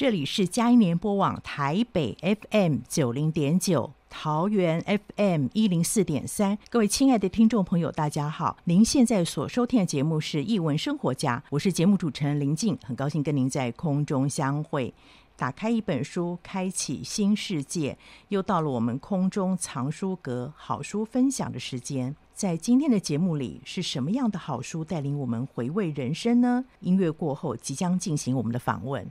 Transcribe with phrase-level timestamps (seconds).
[0.00, 4.82] 这里是佳音联播网台北 FM 九零点九，桃园
[5.14, 6.56] FM 一零四点三。
[6.70, 8.56] 各位亲爱的听众朋友，大家好！
[8.64, 14.94] 您现在所收听的节目是《艺文生活家》，我是节目主持人林静，很高兴跟您在空中相会。
[15.36, 17.98] 打开一本书，开启新世界。
[18.28, 22.16] 又到了我们空中藏书阁好书分享的时间。
[22.40, 26.64] 在今天的节目里，是什么样的好书带领我们回味人生呢？
[26.80, 29.06] 音乐过后，即将进行我们的访问。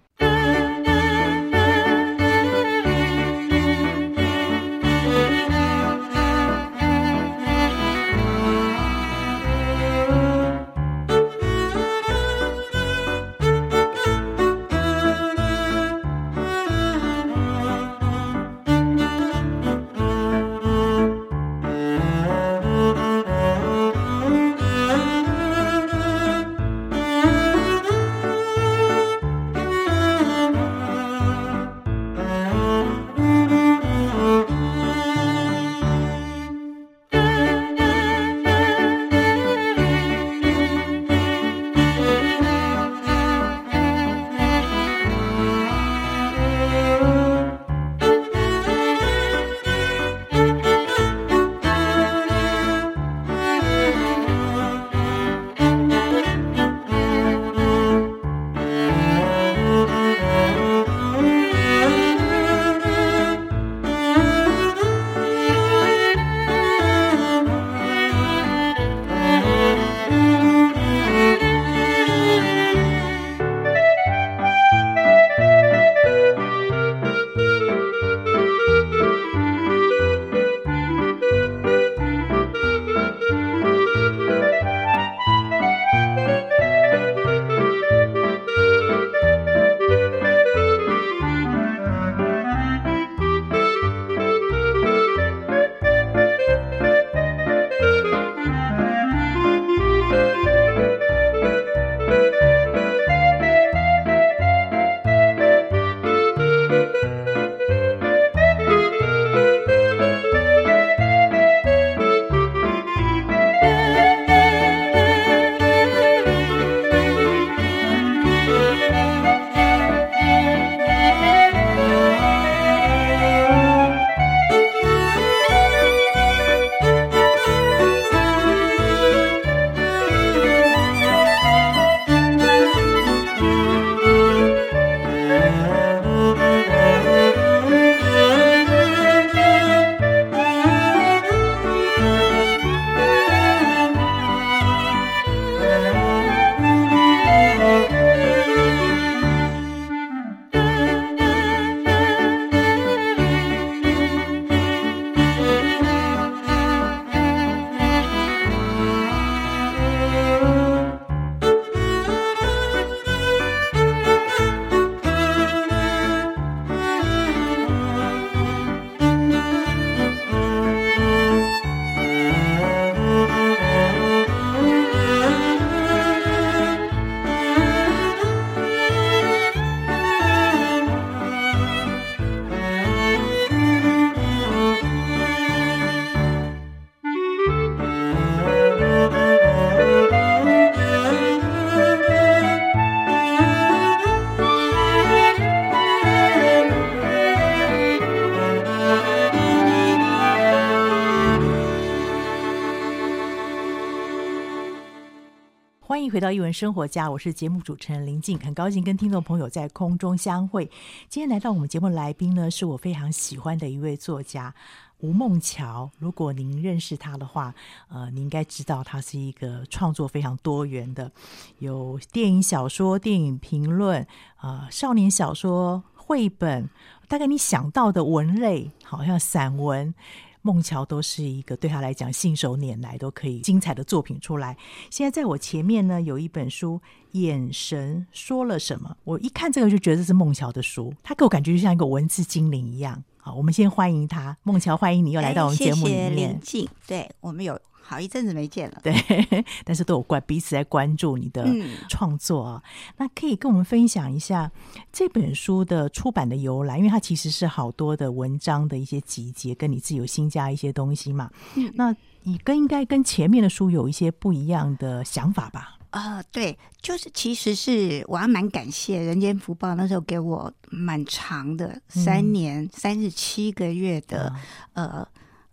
[206.52, 210.66] 生活家，我是节目主持人林静，很高兴跟听众朋友在空中相会。
[211.08, 214.54] 今天来到我们节目来宾呢，是我非常喜欢的一位作家
[215.00, 215.90] 吴梦桥。
[216.00, 217.54] 如果您认识他的话，
[217.90, 221.12] 呃，你应该知道他是一个创作非常多元的，
[221.60, 224.06] 有电影小说、电影评论，
[224.42, 226.70] 呃，少年小说、绘本，
[227.08, 229.94] 大概你想到的文类，好像散文。
[230.42, 234.56] 孟桥都是一个对他来讲信手拈来都可以精彩的作品出来。
[234.90, 236.80] 现在在我前面呢，有一本书
[237.20, 243.04] 《眼神说了什么》，我一看这个就觉得这是孟桥的书，他给我感觉就像一个文字精灵一样。
[243.30, 246.40] 好，我们先欢迎他，孟桥，欢迎你又来到我们节目里面。
[246.44, 247.60] 谢谢对我们有。
[247.80, 248.94] 好一阵子没见了，对，
[249.66, 251.48] 但是都有关彼此在关注你的
[251.88, 252.64] 创作啊。
[252.64, 254.52] 嗯、那可以跟我们分享一下
[254.92, 261.32] 这本书的出版的由来，因为它其实是好多的文章的一些集结，跟你自己有新加一些东西嘛。
[261.56, 265.79] 嗯，那你跟应该跟前面的书有一些不一样的想法吧？
[265.92, 274.34] 呃，对，就是其实是我要蛮感谢《人间福报》那时候给我蛮长的三年三十七个月的、
[274.74, 275.08] 嗯、呃。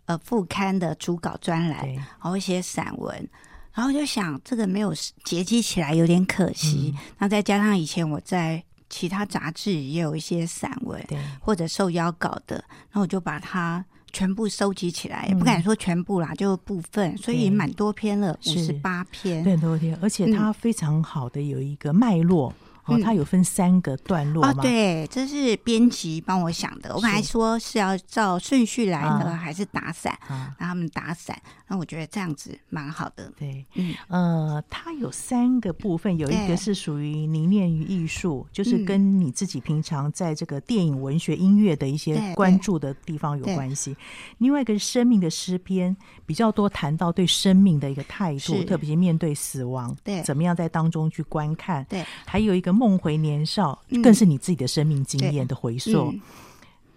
[0.07, 3.29] 呃，副刊的主稿专栏，然后一些散文，
[3.73, 4.93] 然后就想这个没有
[5.25, 6.93] 结集起来有点可惜。
[6.95, 13.85] 嗯、那再加上以前我在其他杂志也有一些散文，对，或者受邀稿的，然后我就把它
[14.17, 22.51] 全部收集起来，不敢说全部啦，就部分，所以也蛮多篇了，五十八篇，很，多篇，而且它非常好的有一个脉络。
[22.51, 24.53] 嗯哦，它有分三个段落吗？
[24.57, 26.95] 哦，对，这是编辑帮我想的。
[26.95, 31.39] 我本来说是要照顺序来呢，啊、还是打散，让、啊、他们打散。
[31.69, 33.31] 那我觉得这样子蛮好的。
[33.37, 43.95] 对，嗯，呃，它有三个部分，有一个是属于凝练于艺术，就是跟你自己平常在这个电影、文学、音乐的一些关注的地方有关系。
[44.37, 45.95] 另外一个是生命的诗篇，
[46.25, 51.85] 比较多谈到对生命的一个态度，特别是面对死亡，对，怎么样在当中去观看。
[51.89, 56.11] 对，还有一个梦回年少，更是你自己的生命经验的回溯。
[56.11, 56.21] 嗯、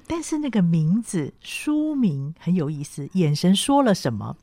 [0.07, 4.37] 但是那个名字书名很有意思，眼神说了什么？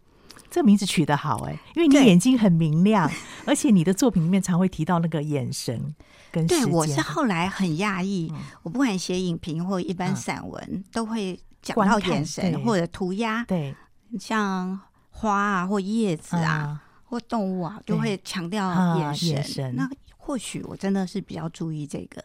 [0.49, 3.11] 这个名字取得好哎，因为你眼睛很明亮，
[3.45, 5.93] 而且你的作品里面常会提到那个眼神
[6.31, 6.47] 跟。
[6.47, 13.43] 对，我是后来很讶异，嗯、我不管写影评或一般散文，嗯、都会讲到眼神或者涂鸦。
[13.43, 13.75] 对，
[14.17, 14.79] 像
[15.11, 19.29] 花啊或叶子啊、嗯、或动物啊，就会强调眼神。
[19.29, 22.21] 眼神那或许我真的是比较注意这个。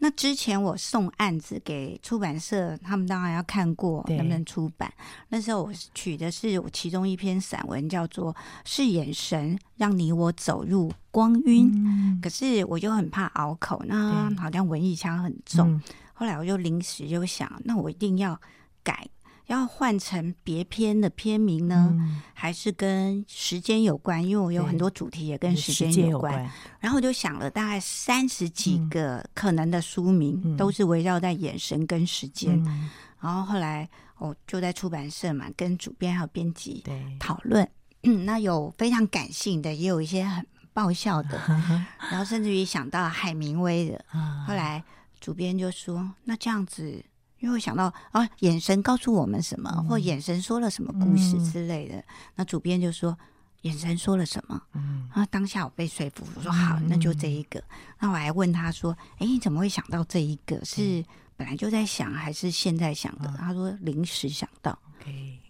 [0.00, 4.92] 那之前我送案子给出版社，他们当然要看过能不能出版。
[5.28, 8.34] 那时候我取的是我其中一篇散文，叫做
[8.64, 11.68] 《是眼神让你我走入光晕》。
[11.72, 15.70] 嗯、可是我就很怕拗口，那好像文艺腔很重。
[15.74, 15.82] 嗯、
[16.12, 18.40] 后来我就临时就想，那我一定要
[18.82, 19.08] 改。
[19.46, 24.26] 要换成别篇的篇名呢，嗯、还是跟时间有关？
[24.26, 26.32] 因为我有很多主题也跟时间有关。
[26.32, 32.58] 有关然后我就想了大概三十几个可能的书名，嗯、都是围绕在眼神跟时间。
[32.64, 33.86] 嗯、然后后来
[34.16, 36.82] 我就在出版社嘛，跟主编还有编辑
[37.20, 37.68] 讨论。
[38.00, 41.38] 对那有非常感性的，也有一些很爆笑的，
[42.10, 44.04] 然后甚至于想到海明威的。
[44.46, 44.82] 后来
[45.20, 47.04] 主编就说：“那这样子。”
[47.44, 51.96] 因为我想到啊，眼神告诉我们什么，嗯、或眼神说了什么故事之类的。
[51.96, 52.04] 嗯、
[52.36, 53.14] 那主编就说，
[53.60, 54.62] 眼神说了什么？
[54.72, 57.60] 嗯，啊，当下我被说服，我说好，那就这一个。
[57.60, 57.64] 嗯、
[58.00, 60.58] 那我还问他说，哎，你怎么会想到这一个？
[60.64, 61.04] 是
[61.36, 63.28] 本来就在想，还是现在想的？
[63.28, 64.78] 嗯、他说临时想到。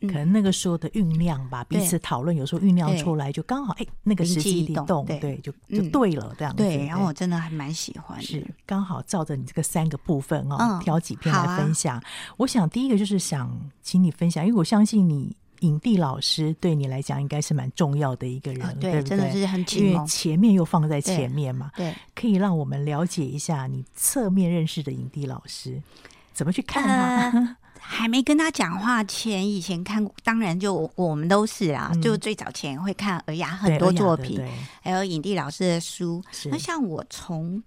[0.00, 6.60] 可能那个时候的酝酿吧，彼此讨论，有时候酝酿出来就刚好，哎，那个时机一动，对，就就对了，这样子。
[6.60, 12.02] 对，然后我真的还蛮喜欢，是刚好照着你这个三个部分哦，挑几篇来分享。
[12.36, 13.48] 我想第一个就是想
[13.80, 25.80] 请你分享，因为我相信你影帝老师对你来讲应该是蛮重要的一个人，对，真的是很因为前面又放在前面嘛，对，可以让我们了解一下你侧面认识的影帝老师，
[26.32, 27.56] 怎么去看他。
[27.86, 34.40] 还没跟他讲话前，以前看过，当然就我们都是啊，嗯、就最早前会看尔雅很多作品，
[34.80, 36.24] 还有影帝老师的书。
[36.46, 37.62] 那像我从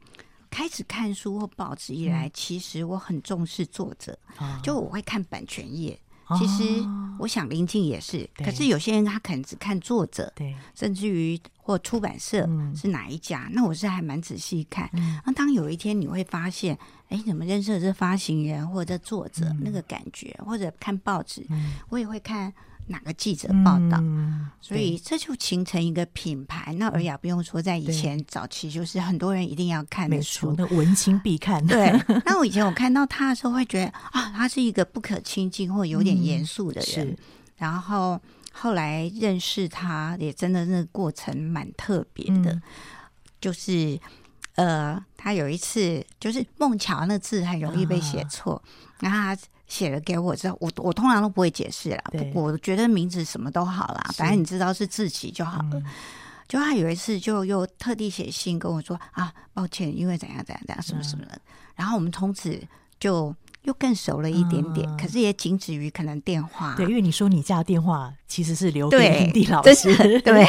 [0.50, 5.96] 开始看书或报纸以来，嗯、其实我很重视作者，哦、就我会看版权页。
[6.38, 6.64] 其实
[7.20, 14.90] 我想林静也是，可是有些人他可能只看作者，对，甚至于或出版社是哪一家，那我是还蛮仔细看。
[15.26, 16.78] 那当有一天你会发现，
[17.10, 21.46] 哎，怎么认识的这发行人或者作者那个感觉，或者看报纸，
[21.90, 22.54] 我也会看。
[22.88, 23.98] 哪个记者报道？
[24.00, 26.74] 嗯、所以这就形成一个品牌。
[26.74, 31.66] 那尔雅不用说，在以前早期就是很多人一定要看的书，那文青必看。
[31.66, 31.92] 对。
[32.26, 37.10] 那我以前我看到他的时候，会觉得啊，他是一个不可亲近或有点严肃的人。
[37.10, 37.18] 嗯、
[37.58, 38.20] 然后
[38.52, 42.54] 后来认识他，也真的那个过程蛮特别的。
[42.54, 42.62] 嗯
[43.40, 43.98] 就是
[44.56, 48.64] 呃，他有一次就是孟乔那字很容易被写错，啊、
[49.02, 49.38] 然后他
[49.68, 55.70] 写了给我之后，我我通常都不会解释了，我觉得名字什么都好啦，反正你知道是自己就好了。
[55.74, 55.84] 嗯、
[56.48, 61.42] 就他有一次就又特地写信跟我说啊，抱歉，因为怎样怎样怎样什么什么的，嗯、
[61.76, 62.62] 然后我们从此
[63.00, 63.36] 就。
[63.64, 66.74] 又更熟了一点点，嗯、可是也仅止于可能电话。
[66.76, 69.94] 对，因为你说你家电话其实是留给林地老师。
[70.22, 70.48] 对，对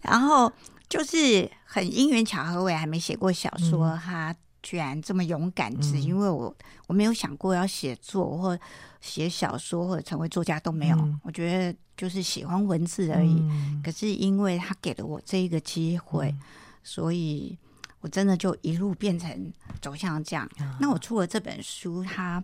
[0.00, 0.52] 然后
[0.88, 6.52] 就是很因缘巧合，我也还没写过小说，嗯、他居然这么勇敢，只因为我
[6.88, 8.58] 我没有想过要写作或
[9.00, 10.96] 写小说或者成为作家都没有。
[10.96, 13.36] 嗯、我觉得就是喜欢文字而已。
[13.42, 16.40] 嗯、可是因为他给了我这一个机会，嗯、
[16.82, 17.56] 所以。
[18.00, 20.48] 我真的就一路变成走向这样。
[20.58, 22.40] 啊、那我出了这本书，他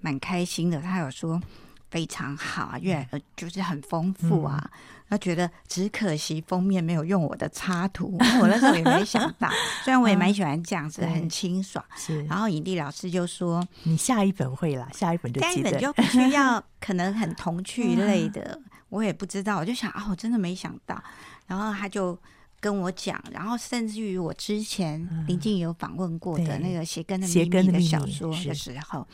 [0.00, 0.80] 蛮开心的。
[0.80, 1.40] 他有说
[1.88, 4.58] 非常好啊，越来就是很丰富啊。
[4.58, 4.70] 嗯、
[5.08, 9.48] 他觉得只可惜封面没有用我的插图，嗯、我那时候也没想到。
[9.84, 11.84] 虽然我也蛮喜欢这样子，嗯、很清爽。
[11.96, 12.24] 是。
[12.24, 19.58] 然后影帝老师就说：“你下一本会啦，下一本就记得。”下一本就必须 要可能很童趣 类的，嗯、我也不知道。
[19.58, 21.02] 我就想啊，我真的没想到。
[21.46, 22.18] 然后他就。
[22.60, 29.06] 跟我讲，然后甚至于我之前林静有访问过的那个《鞋跟的秘密》的小说的时候，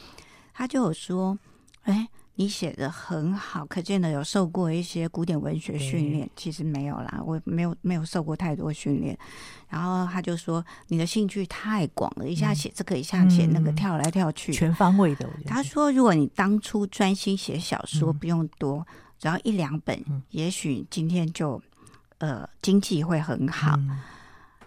[0.55, 1.37] 他就有说
[1.83, 2.07] ：“哎，
[2.37, 6.29] 你写的很好，可见的有受过一些古典文学训练。
[6.37, 9.17] 其实没有啦，我没有没有受过太多训练。”
[9.69, 18.87] 然后他就说：“你的兴趣太广了，一下写这个，一下写那个，跳来跳去，全方位的。”他说：“如果你当初专心写小说，不用多，
[19.19, 21.61] 只要一两本，也许今天就。”
[22.21, 23.75] 呃，经济会很好。
[23.79, 23.99] 嗯、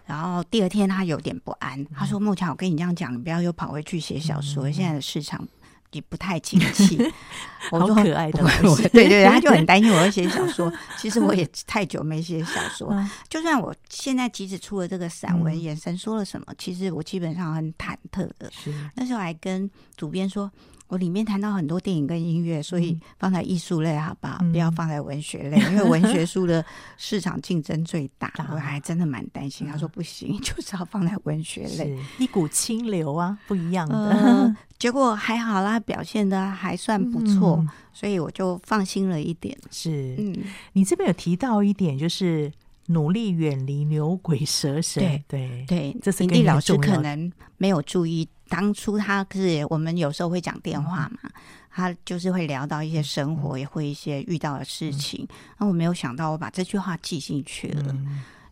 [0.06, 4.68] 然后第二天他有点不安，嗯、他说：“孟乔，我跟你这样讲，你不要又跑回去写小说。
[4.68, 5.46] 嗯、现在的市场
[5.94, 6.98] 也不太景气。
[7.72, 10.70] ”我说：“好可爱的 我，对对对，他就很担心我会写小说。
[11.00, 18.50] 其实我也太久没写小说，嗯、就算我现在即使出了这个散文，嗯、眼神说了什么，其实我基本上很忐忑的。
[18.52, 20.50] 是那时候还跟主编说。”
[20.86, 26.64] 我里面谈到很多电影跟音乐，所以放在艺术类好吧，嗯、不要放在文学类，因为文学书的
[26.96, 28.32] 市场竞争最大。
[28.38, 29.66] 嗯、我还真的蛮担心。
[29.66, 33.94] 嗯、他说不行， 就是要放在文学类，一股清流啊，不一样的。
[33.96, 39.56] 呃、结果还好啦，表现的还算不错，嗯、所以我就放心了一点。
[39.70, 40.36] 是，嗯，
[40.74, 42.52] 你这边有提到一点，就是
[42.86, 45.02] 努力远离牛鬼蛇神。
[45.02, 48.28] 对对对，这是影帝老师可能没有注意。
[48.48, 51.30] 当初他是我们有时候会讲电话嘛，
[51.70, 55.26] 他就是会聊到一些生活，也会一些遇到的事情。
[55.58, 57.96] 那我没有想到，我把这句话记进去了。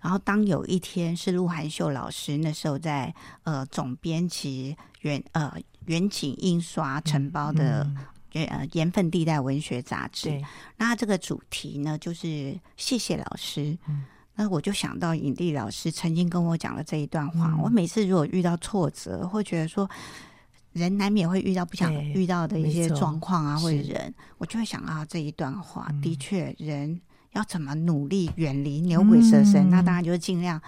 [0.01, 5.55] 然后当有一天是鹿晗秀老师那时候在呃总编辑远呃
[5.87, 7.89] 远景印刷承包的
[8.33, 10.43] 呃盐分地带文学杂志，
[10.79, 13.79] 那他这个主题呢就是谢谢老师。
[14.35, 17.49] 那我就想到影帝老师曾经跟我讲了这一段话。
[17.49, 19.89] 嗯、我每次如果遇到挫折，会觉得说
[20.73, 25.87] 人难免会遇到不想遇到的一些状况啊，或者人，我就会想到这一段话。
[25.91, 27.01] 嗯、的确，人
[27.33, 29.69] 要怎么努力远离牛鬼蛇神？
[29.69, 30.61] 嗯、那当然就是尽量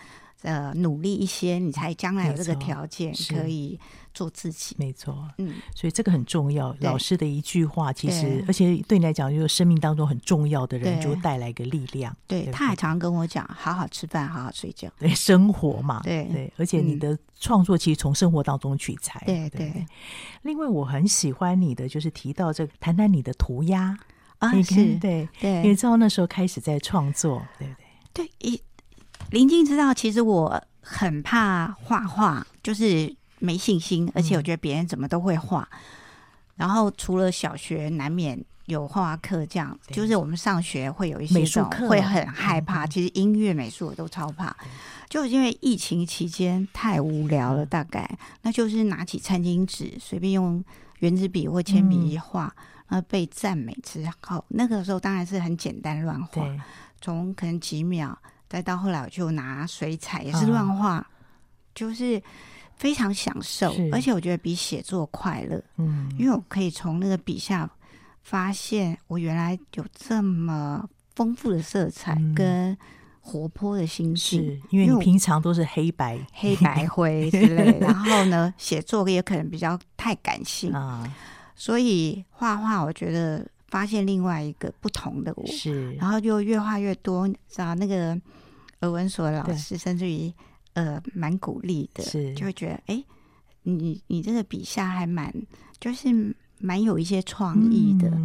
[0.43, 3.79] 呃努力一些，你才将来有这个条件可以。
[4.15, 6.73] 做自己，没错，嗯，所以这个很重要。
[6.79, 12.17] 老师的一句话，其实而且对你来讲，就是生命当中很重要的人，就带来一个力量。
[12.29, 16.53] 对，他还常常跟我讲，好好吃饭，好好睡觉，对，生活嘛，对对。
[16.57, 19.85] 而且你的创作其实从生活当中取材，对对。
[20.43, 23.99] 另外，我很喜欢你的，就是提到这个，谈谈你的涂鸦
[24.39, 25.61] 啊，是，对对。
[25.65, 27.75] 你知道那时候开始在创作，对不
[28.13, 28.29] 对？
[28.29, 28.63] 对，一
[29.31, 33.15] 林静知道，其实我很怕画画，就是。
[33.41, 35.69] 没信心，而且我觉得别人怎么都会画。
[35.71, 35.79] 嗯、
[36.57, 42.87] 然后除了小学难免有画画课，这样就是我们上学会有一些美术课，会很害怕。
[42.87, 44.69] 嗯、其实音乐、美术我都超怕，嗯、
[45.11, 50.65] 就因为疫情期间太无聊了，大概、嗯、那就是拿起餐巾纸，随便用
[51.01, 52.55] 原子笔或铅笔一画，
[52.89, 56.61] 然后被赞美之后，那个时候当然是很简单乱画，对
[56.99, 58.17] 从可能几秒，
[58.55, 61.05] 再到后来我就拿水彩也是乱画，嗯、
[61.75, 62.23] 就是。
[62.77, 65.63] 非常享受，而且我觉得比写作快乐。
[65.77, 67.71] 嗯，因为我可以从那个笔下
[68.25, 70.85] 发现，我原来有这么
[71.15, 72.77] 丰富的色彩跟
[73.21, 74.41] 活泼的心情。
[74.41, 81.09] 是因为你平常都是黑白、黑白 灰之类，然后呢，写作也可能比较太感性啊，
[81.55, 85.47] 所以画画，我觉得发现另外一个不同的我。
[85.47, 88.21] 是，然后就越画越多，知道那个
[88.85, 90.33] 俄文所的老师，甚至于。
[90.75, 93.07] 呃，蛮鼓励的，是就会觉得，哎、欸，
[93.63, 95.33] 你你这个笔下还蛮，
[95.79, 98.09] 就是蛮有一些创意的。
[98.09, 98.23] 嗯、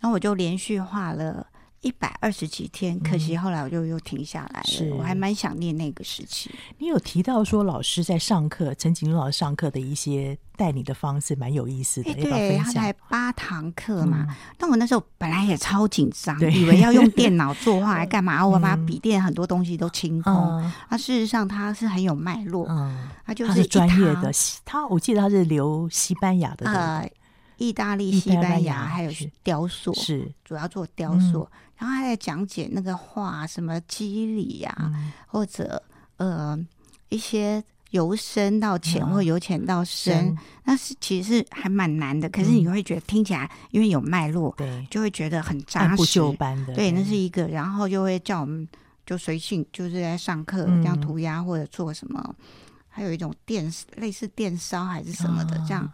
[0.00, 1.46] 然后我就连续画了
[1.84, 4.66] 一百二十几天，可惜后来我就又停下来了。
[4.66, 6.50] 是我还蛮想念那个时期。
[6.78, 12.10] 你有提到说老师在上课，陈景老师上课的一些带你的方式蛮有意思的。
[12.10, 14.26] 欸、对，他才八堂课嘛。
[14.58, 18.40] 那、嗯、我那时候本来也超紧张，以为要用电脑作画 来干嘛？
[18.40, 20.32] 嗯、我把笔电很多东西都清空。
[20.88, 24.32] 那、嗯、事实上他是很有脉络，嗯，他就是专业的。
[24.64, 26.66] 他我记得他是留西班牙的。
[26.66, 27.10] 呃
[27.56, 31.40] 意大利、西班牙还有雕塑，是主要做雕塑。
[31.40, 35.82] 嗯、然后还在讲解那个画什么肌理呀、啊，嗯、或者
[36.16, 36.58] 呃
[37.08, 42.28] 一些由深到浅，嗯、或由浅到深，嗯、那是其实是还蛮难的。
[42.28, 46.74] 可是你会觉得听起来，因为有脉络，对、嗯，就会觉得很扎实，按部就班的。
[46.74, 47.46] 对，那是一个。
[47.46, 48.66] 然后就会叫我们
[49.06, 52.34] 就随性，就是在上课这样涂鸦或者做什么，嗯、
[52.88, 55.92] 还有一种电类似电烧还是什么的、嗯、这样。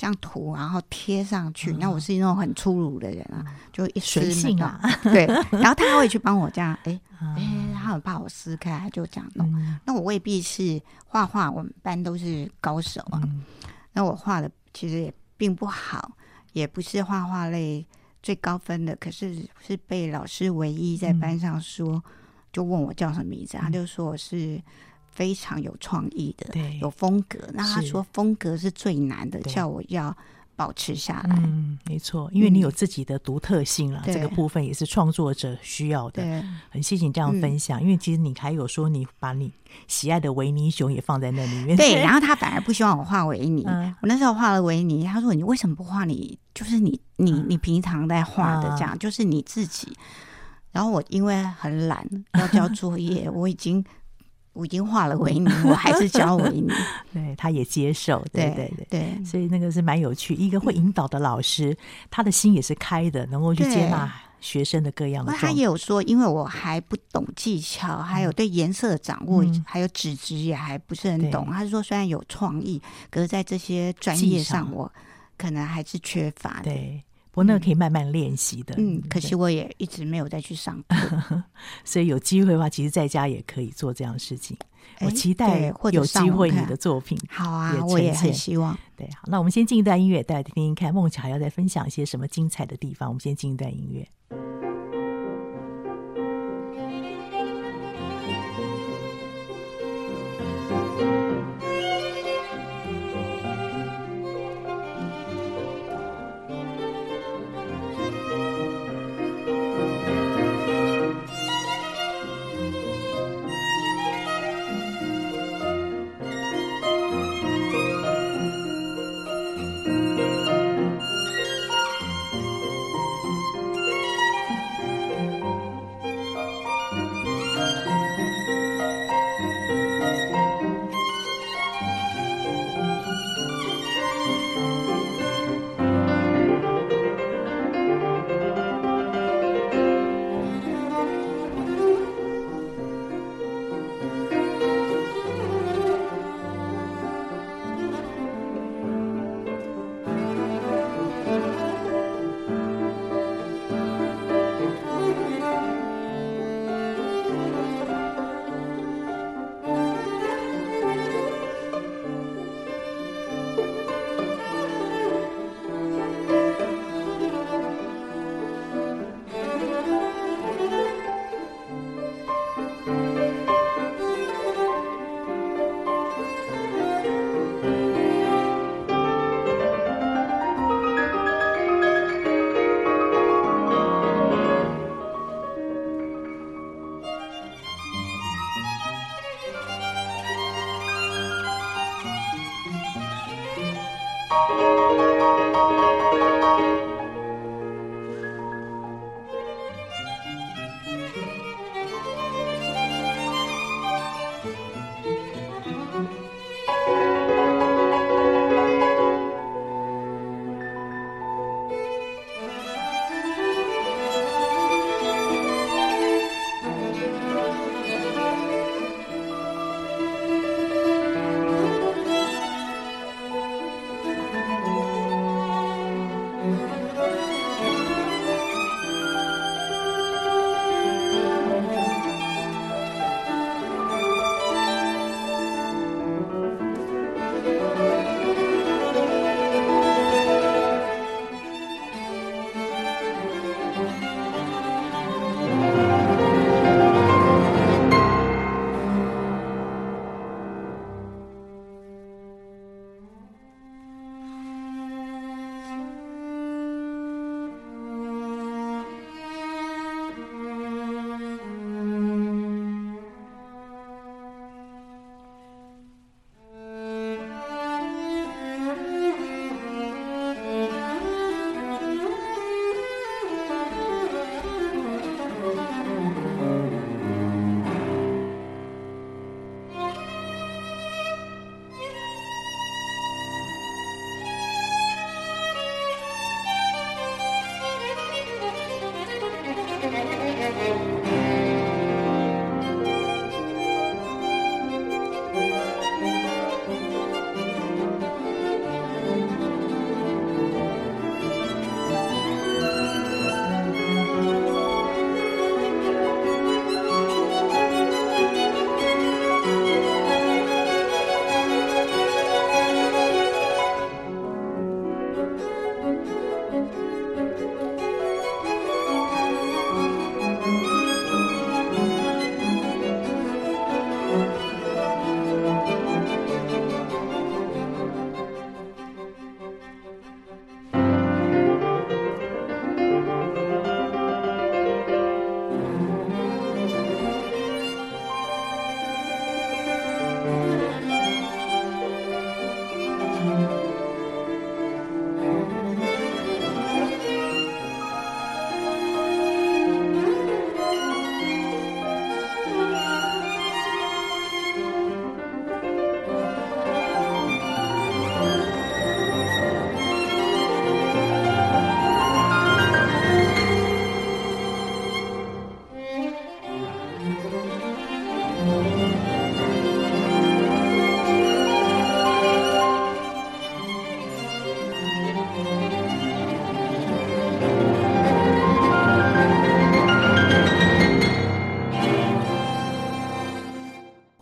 [0.00, 1.74] 这样涂，然后贴上去。
[1.74, 5.26] 那、嗯、我是那种很粗鲁的人啊，就一随性啊， 对。
[5.50, 9.46] 然后他会去帮我这样，哎、欸、哎，他很怕我撕开，就这样弄。
[9.54, 13.20] 嗯、那我未必是画画，我们班都是高手啊。
[13.24, 13.44] 嗯、
[13.92, 16.12] 那我画的其实也并不好，
[16.54, 17.86] 也不是画画类
[18.22, 22.02] 最高分的，可是是被老师唯一在班上说，嗯、
[22.50, 24.58] 就问我叫什么名字，他就说我是。
[25.10, 27.38] 非常有创意的，对，有风格。
[27.52, 30.16] 那他说风格是最难的，叫我要
[30.56, 31.36] 保持下来。
[31.38, 36.22] 嗯，没错，因为你有自己的独特性了，这个部分也是创作者需要的。
[36.22, 39.52] 对，很谢谢你这样分享，因为其实你还有说你把你
[39.88, 41.76] 喜爱的维尼熊也放在那里面。
[41.76, 43.64] 对，然后他反而不希望我画维尼。
[43.66, 46.38] 我那时候画了维尼，他说：“你为什么不画你？
[46.54, 49.96] 就是你你你平常在画的这样，就是你自己。”
[50.72, 53.84] 然后我因为很懒，要交作业， 我已经。
[54.60, 56.68] 我已经化了维尼，我还是教维尼，
[57.14, 60.34] 对，他也接受，对对对对，所以那个是蛮有趣。
[60.34, 61.74] 一个会引导的老师，
[62.10, 65.32] 他的心也是开的，能够去接纳学生的各样的。
[65.32, 71.48] 他也有说，因为我还不懂技巧，还有对颜色的掌握，还有纸质也还不是很懂。
[71.50, 74.92] 他是说，虽然有创意，可是在这些专业上，我
[75.38, 76.60] 可能还是缺乏。
[76.62, 77.02] 对。
[77.30, 78.74] 不过那个可以慢慢练习的。
[78.78, 81.42] 嗯，可惜我也一直没有再去上课，
[81.84, 84.56] 所以有机会的话，其实在家也可以做这样的事情。
[85.00, 87.18] 我期待有机会你的作品。
[87.28, 88.76] 好啊，我也很希望。
[88.96, 93.08] 对，好，那我们先进一段音乐，大家听听看，梦巧还要再分享一些什么精彩的地方。
[93.08, 94.69] 我们先进一段音乐。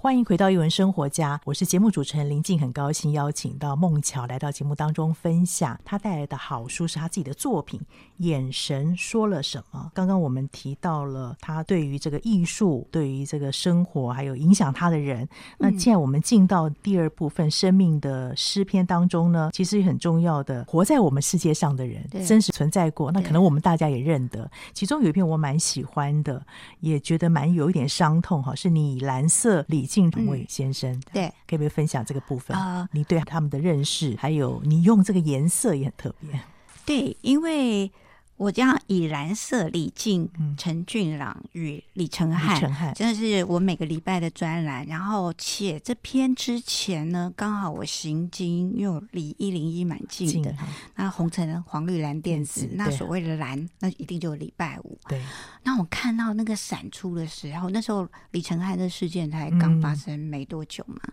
[0.09, 7.79] 欢迎回到一文生活家，我是节目主持人林静，很高兴邀请到孟巧来到节目当中分享他带来的好书，是他自己的作品
[8.17, 9.85] 《眼神说了什么》。
[9.93, 15.29] 刚刚我们提到了他对于这个艺术、对于这个生活，还有影响他的人。
[15.59, 23.13] 那现在我们进到第二部分《生命的诗篇》当中呢，其实很重要的，活在我们世界上的人，真实存在过。
[23.13, 26.43] 那可能我们大家也认得，其中有一篇我蛮喜欢的，
[26.81, 29.63] 也觉得蛮有一点伤痛哈，是你蓝色
[30.07, 32.57] 李静伟先生，嗯、对，可不可以分享这个部分？
[32.93, 36.41] 你对他们的认识，还有你用这个颜色也很特别。
[36.85, 37.91] 对，因为。
[38.39, 44.87] 我这样以蓝色李静、陈俊朗与李承翰，真的是我每个礼拜的专栏。
[44.87, 50.55] 然后写这篇之前呢，刚好我行经，因为我离一零一蛮近的。
[50.95, 54.97] 那红橙黄绿蓝靛紫，那所谓的蓝，那一定就是礼拜五。
[55.09, 55.21] 对。
[55.65, 61.13] 那我看到那个闪出的时候，那时候李承翰的事件才刚发生没多久嘛，嗯、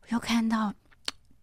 [0.00, 0.72] 我就看到。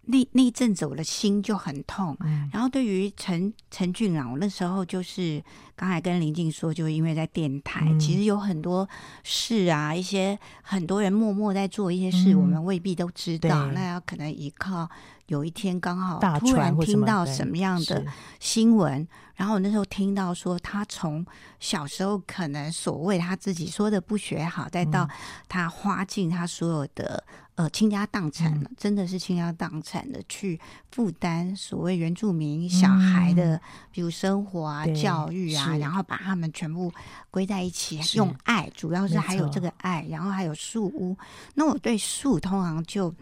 [0.06, 2.16] 那那一阵子，我的心就很痛。
[2.22, 5.42] 嗯、然后对于陈陈俊朗，我那时候就是
[5.76, 8.88] 刚才跟林静说，就因为在电台，嗯、其实有很多
[9.24, 13.68] 事啊，一些很多人默默在做一些事，嗯、我们未必都知道。
[13.68, 14.90] 那要可能依靠
[15.28, 18.06] 有一天刚好突然听到什么样的
[18.42, 21.26] 新闻，然后我那时候听到说，他从
[21.62, 25.08] 小时候可能所谓他自己说的不学好，再到
[25.48, 27.24] 他花尽他所有的。
[27.56, 30.60] 呃，倾家荡产了，嗯、真的是倾家荡产的去
[30.92, 33.62] 负担所谓原住民小孩的，嗯、
[33.92, 36.92] 比如生活啊、教育啊，然后把他们全部
[37.30, 41.16] 归在一起，用爱，主要是还有这个爱，然后还有树屋。
[41.54, 43.14] 那我对树通常就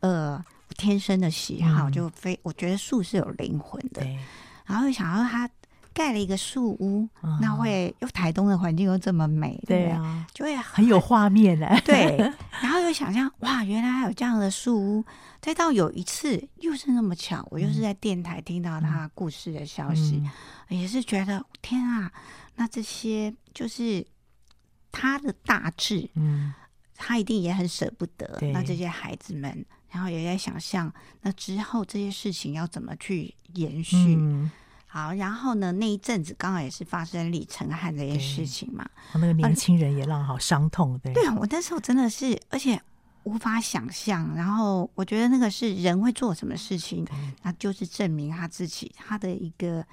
[0.00, 0.40] 呃
[0.76, 4.06] 天生的喜好，就非、嗯、我觉得树是有灵魂的，
[4.64, 5.50] 然后想要它。
[5.94, 11.66] 盖了一个树屋，嗯、那会又台东的环境又这么美，对啊，就会很，很有画面的。
[11.84, 12.18] 对，
[12.60, 15.04] 然后又想象哇，原来还有这样的树屋。
[15.40, 20.22] 再到有一次又是那么巧，我又是在电台听到他故事的消息，
[20.68, 22.10] 嗯、也是觉得天啊，
[22.56, 24.04] 那这些就是
[24.90, 26.52] 他的大志，嗯，
[26.96, 28.38] 他一定也很舍不得。
[28.52, 34.16] 那这些孩子们，然后也在想象，那之后这些事情要怎么去延续。
[34.18, 34.50] 嗯
[34.94, 35.72] 好，然后呢？
[35.72, 38.88] 那一阵子刚好也是发生李承汉这件事情嘛。
[39.14, 41.12] 那个年轻人也让好伤痛，对。
[41.12, 42.80] 对啊，我那时候真的是，而且
[43.24, 44.32] 无法想象。
[44.36, 47.04] 然后我觉得那个是人会做什么事情，
[47.42, 49.84] 那就是证明他自己他的一个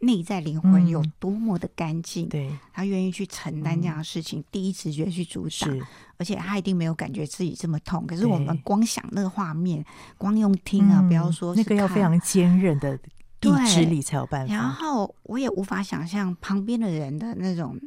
[0.00, 2.28] 内在灵魂有多么的干净。
[2.28, 5.80] 对，他愿意去承担这样的事情，第一直觉去阻挡，
[6.18, 8.06] 而且他一定没有感觉自己这么痛。
[8.06, 9.82] 可是我们光想那个画面，
[10.18, 13.00] 光用听啊，不要说那个要非常坚韧的。
[13.44, 14.54] 意志力才有办法。
[14.54, 17.78] 然后我也无法想象旁边的人的那种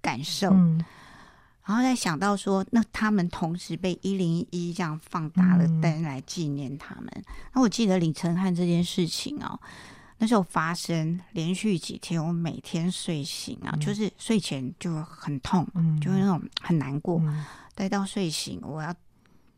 [0.00, 0.84] 感受，嗯、
[1.64, 7.08] 然后再想到说，那他们同时被一零一这样放大了灯来纪念他们。
[7.14, 9.58] 嗯、那我记得李承翰这件事情哦，
[10.18, 17.20] 那时候发生连续几天，我每天睡醒啊，嗯、就是睡前就很痛，嗯、就是那种很难过，
[17.74, 18.94] 待、嗯、到睡醒我要。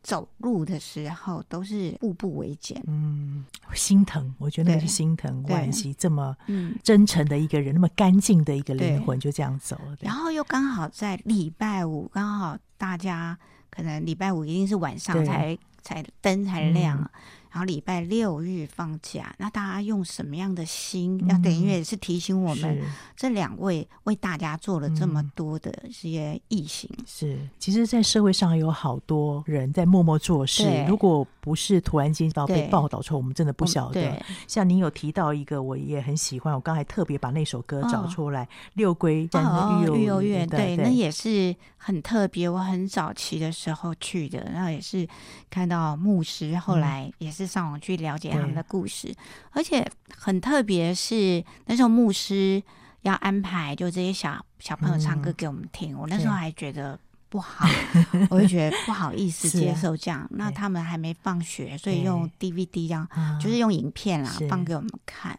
[0.03, 4.35] 走路的时候都是步步维艰，嗯，心疼。
[4.39, 6.37] 我觉得那是心疼，惋惜这么
[6.83, 9.97] 真诚的一个人，那么干净的一个灵魂就这样走了。
[10.01, 13.39] 然后又刚好在礼拜五，刚好大家
[13.71, 16.99] 可能礼拜五一定是晚上才才灯才亮。
[16.99, 17.11] 嗯
[17.51, 21.19] 然后礼拜六日放假，那大家用什么样的心？
[21.29, 22.81] 要等于也是提醒我们，
[23.17, 26.89] 这两位为大家做了这么多的这些异行。
[27.05, 30.85] 是，其实，在社会上有好多人在默默做事。
[30.87, 34.23] 如果不是突然间到被报道出来，我们真的不晓得。
[34.47, 40.47] 像您有提到一个，我也很喜欢，我刚才特别把那首歌找出来，《六龟山的育幼院》。
[40.51, 42.49] 对，那也是很特别。
[42.49, 45.05] 我很早期的时候去的，然后也是
[45.51, 47.40] 看到牧师，后来也是。
[47.47, 49.15] 是上网去了解他们的故事，
[49.51, 52.63] 而且很特别是那时候牧师
[53.03, 55.95] 要安排，就这些小小朋友唱歌给我们听。
[55.95, 56.99] 嗯、我那时候还觉得
[57.31, 57.67] 不好，
[58.29, 60.21] 我就觉得不好意思接受这样。
[60.21, 63.09] 啊、那他们还没放学，所以用 DVD 这样，
[63.41, 65.31] 就是用影片啦放给我们看。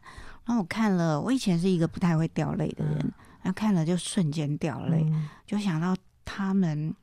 [0.46, 6.96] 然后我看了，我以前是一个不太会掉泪的人，嗯、然后看了就瞬间掉泪，嗯、就想到他们，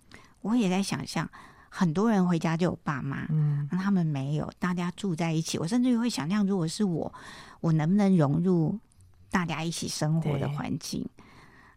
[0.43, 1.29] 我也在想象。
[1.69, 5.59] 很多人回家就有爸妈，嗯，那他们没有，大家住在一起。
[5.59, 7.13] 我甚至会想象，如果是我，
[7.61, 8.79] 我能不能融入
[9.31, 11.07] 大家一起生活的环境？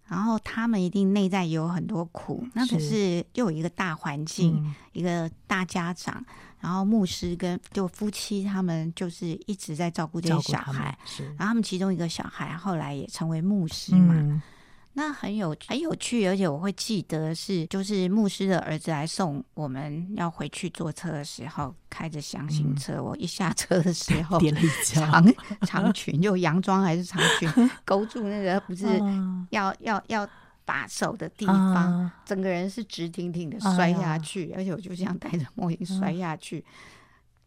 [0.07, 6.21] 然后他们一定内在也有很多苦，那可是又有一个大环境，嗯、一个大家长，
[6.59, 14.13] 然后牧师跟就夫妻他们就是一直在照顾这些小孩，是，然后他们其中一个小孩后来也成为牧师嘛。
[14.17, 14.41] 嗯
[14.93, 24.37] 那很有很有趣，而且我会记得是，就是牧师的儿子来送我们要回去坐车的时候，开着厢型车，嗯、我一下车的时候，
[24.83, 25.25] 长
[25.61, 27.49] 长裙就洋装还是长 裙，
[27.85, 28.85] 勾住那个不是
[29.51, 30.27] 要要要
[30.65, 36.63] 把手的地方，啊、整个人是直挺挺的摔下去，啊、而且我就这样戴着墨镜摔下去。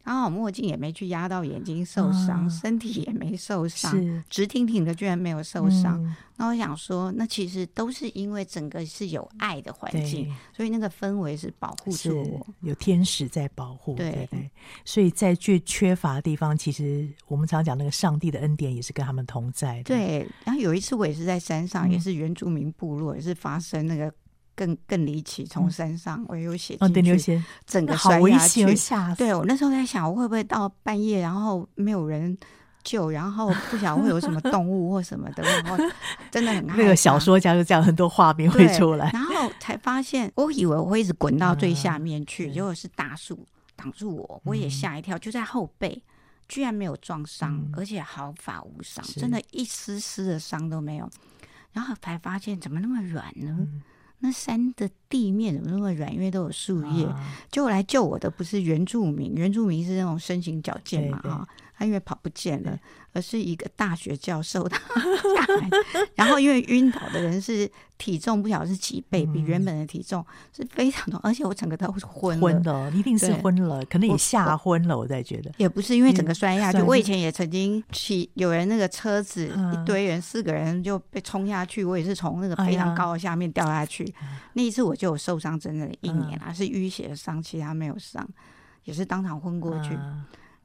[0.05, 3.93] 啊刚好墨镜也没去压到眼睛受伤，嗯、身体也没受伤，
[4.31, 6.01] 直挺挺的，居然没有受伤。
[6.05, 13.97] 嗯、那我想说，那其实都是因为整个是有爱的环境，所以那个氛围是保护住我，有天使在保护。
[13.97, 14.51] 对，对对，
[14.85, 19.85] 所以在最缺乏的地方，其实我们常讲那个上帝的恩典也是跟他们同在的。
[19.85, 24.15] 对，然后有一次我也是在山上，嗯、也是原住民部落，也是发生那个。
[24.55, 29.17] 更更离奇，从山上我有写进去，整个摔下去。
[29.17, 32.37] 对，我那时候在想，我会不会到半夜，然后没有人
[32.83, 35.77] 救，然后不晓得会有什么动物或什么的，然后
[36.31, 36.83] 真的很害怕。
[36.83, 46.03] 那个小说家就这样，很多画面会出来，然后才发现，我以为我会一直滚到最下面去，结果是大树挡住我，我也吓一跳，就在后背，
[46.49, 51.11] 居然没有撞伤，而且毫发无伤，真的一丝丝的伤都没有。
[51.73, 53.67] 然后才发现，怎么那么软呢？
[54.21, 56.13] 那山的地面怎么那么软？
[56.15, 57.07] 因为都有树叶。
[57.51, 61.49] 就来救我的不是原住民，原住民是那种身形矫健嘛，哈。
[61.77, 62.79] 他因为跑不见了，
[63.13, 65.71] 而是一个大学教授他 下来，
[66.15, 70.25] 然后因为晕倒的人是体重不晓得是几倍，比原本的体重
[70.57, 74.97] 是非常多，而且我整个都昏昏的，一定是昏了，可能也吓昏了。
[74.97, 84.15] 我在觉得也不是因为整个摔下去，我以前也曾经骑有人那个车子一堆人四个人就被冲下去，我也是从那个非常高的下面掉下去。
[84.53, 88.25] 那一次我就有受伤，整整一年啊，是淤血的伤，其他没有伤，
[88.85, 89.99] 也是当场昏过去。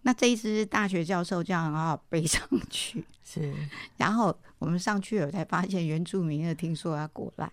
[0.02, 3.54] 那这一次大学教授这样很好背上去，是，
[3.98, 7.52] 然后我们上去了才发现原住民的听说要过来，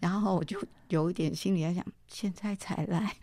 [0.00, 0.56] 然后我就
[0.88, 3.16] 有一点心里在想，现在才来，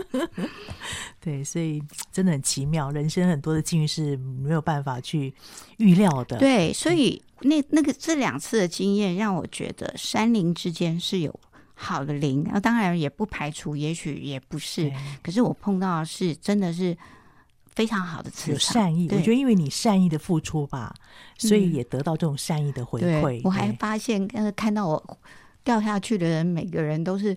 [1.20, 5.34] 对，所以真的很奇妙，人生很多的境遇是没有办法去
[5.76, 11.38] 预料的，对，所以那那个这两次的经验让我觉得山林之间是有
[11.74, 14.90] 好的灵，那当然也不排除，也许也不是，
[15.22, 16.96] 可是我碰到的是真的是。
[17.74, 19.08] 非常好的磁场，有善意。
[19.10, 20.94] 我觉得，因为你善意的付出吧，
[21.38, 23.40] 所以也得到这种善意的回馈。
[23.44, 25.18] 我还发现，呃，看到我
[25.62, 27.36] 掉下去的人，每个人都是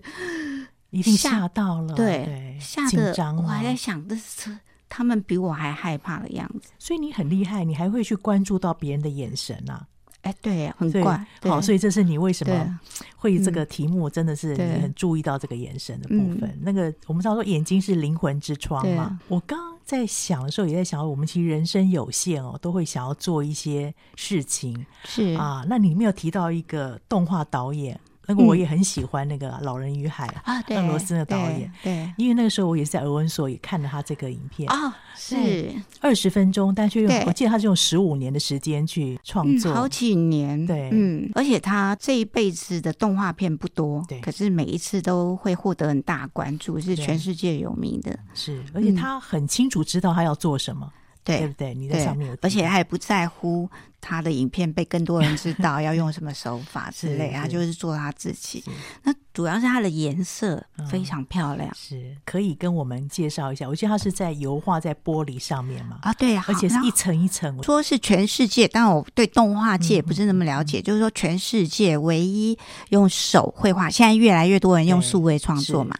[0.90, 4.56] 一定吓到了，对，吓得我还在想，这是
[4.88, 6.70] 他们比我还害怕的样子。
[6.78, 9.86] 所以你很厉害，你还会去关注到别人的眼神啊。
[10.22, 11.26] 哎，对，很怪。
[11.42, 12.80] 好，所以这是你为什么
[13.16, 16.58] 会这个题目，真的是你很注意到这个眼神的部分。
[16.60, 19.18] 那个我们常说眼睛是灵魂之窗嘛。
[19.28, 24.84] 我刚在想的时候，也在想，我们其实人生有限哦，都会想要做一些事情。
[25.04, 27.98] 是啊，那你没有提到一个动画导演？
[28.28, 31.72] 那个我也很喜欢那个《老人与海》啊，俄罗斯的导演。
[31.82, 40.66] 对，因为那个时候我也是在俄文所也看了他这个影片啊，是二十分钟，但却用我记得他是用十五年的时间去创作，好几年。
[40.66, 48.18] 对，嗯，而且他这一辈子的动画片不多，对，可是每一次都会获得很大关注，是全世界有名的。
[48.34, 50.92] 是，而且他很清楚知道他要做什么，
[51.36, 51.74] 对不对？
[51.74, 53.68] 你在上面，而且他也不在乎。
[54.00, 58.62] 他的影片被更多人知道，要用什么手法 之类，他就是做他自己。
[59.02, 63.68] 那主要是它的颜色非常漂亮，是可以跟我们介绍一下。
[63.68, 65.98] 我记得它是在油画在玻璃上面嘛？
[66.02, 67.60] 啊，对，而且是一层一层。
[67.64, 70.80] 说是全世界，但我对动画界不是那么了解。
[70.80, 72.56] 就是说，全世界唯一
[72.90, 75.96] 用手绘画，现在越来越多人用数位创作嘛。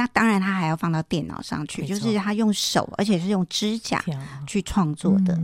[0.00, 4.02] 那当然，他还要放到电脑上去，就是他用手，而且是用指甲
[4.46, 5.38] 去创作的。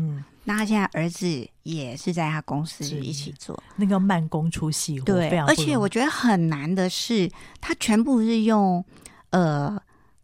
[0.44, 8.82] 那他现在儿子也是在他公司里一起做，那个慢工出细活，对，而且我觉得很难的是，他全部是用
[9.28, 9.78] 呃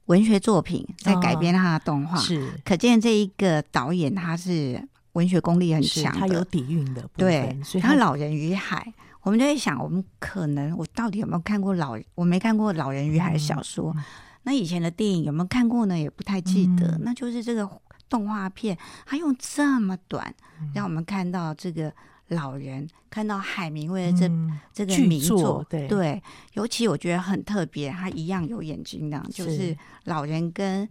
[0.06, 7.54] 文学作品在改编他的动画，是可见这一个导演他是文学功力很强，他有底蕴的，对。
[7.62, 8.90] 所以他《老人与海》，
[9.22, 11.98] 我们就在想，我们可能我到底有没有看过老？
[12.14, 13.94] 我没看过《老人与海》的小说，
[14.42, 15.98] 那以前的电影有没有看过呢？
[15.98, 17.68] 也不太记得，那就是这个。
[18.08, 20.34] 动画片，它用这么短，
[20.74, 21.90] 让我们看到这个
[22.28, 30.86] 老人，嗯、看到海明威的这、嗯、这个名作，对，对，尤其我觉得很特别，他一样有眼睛的，是就是老人跟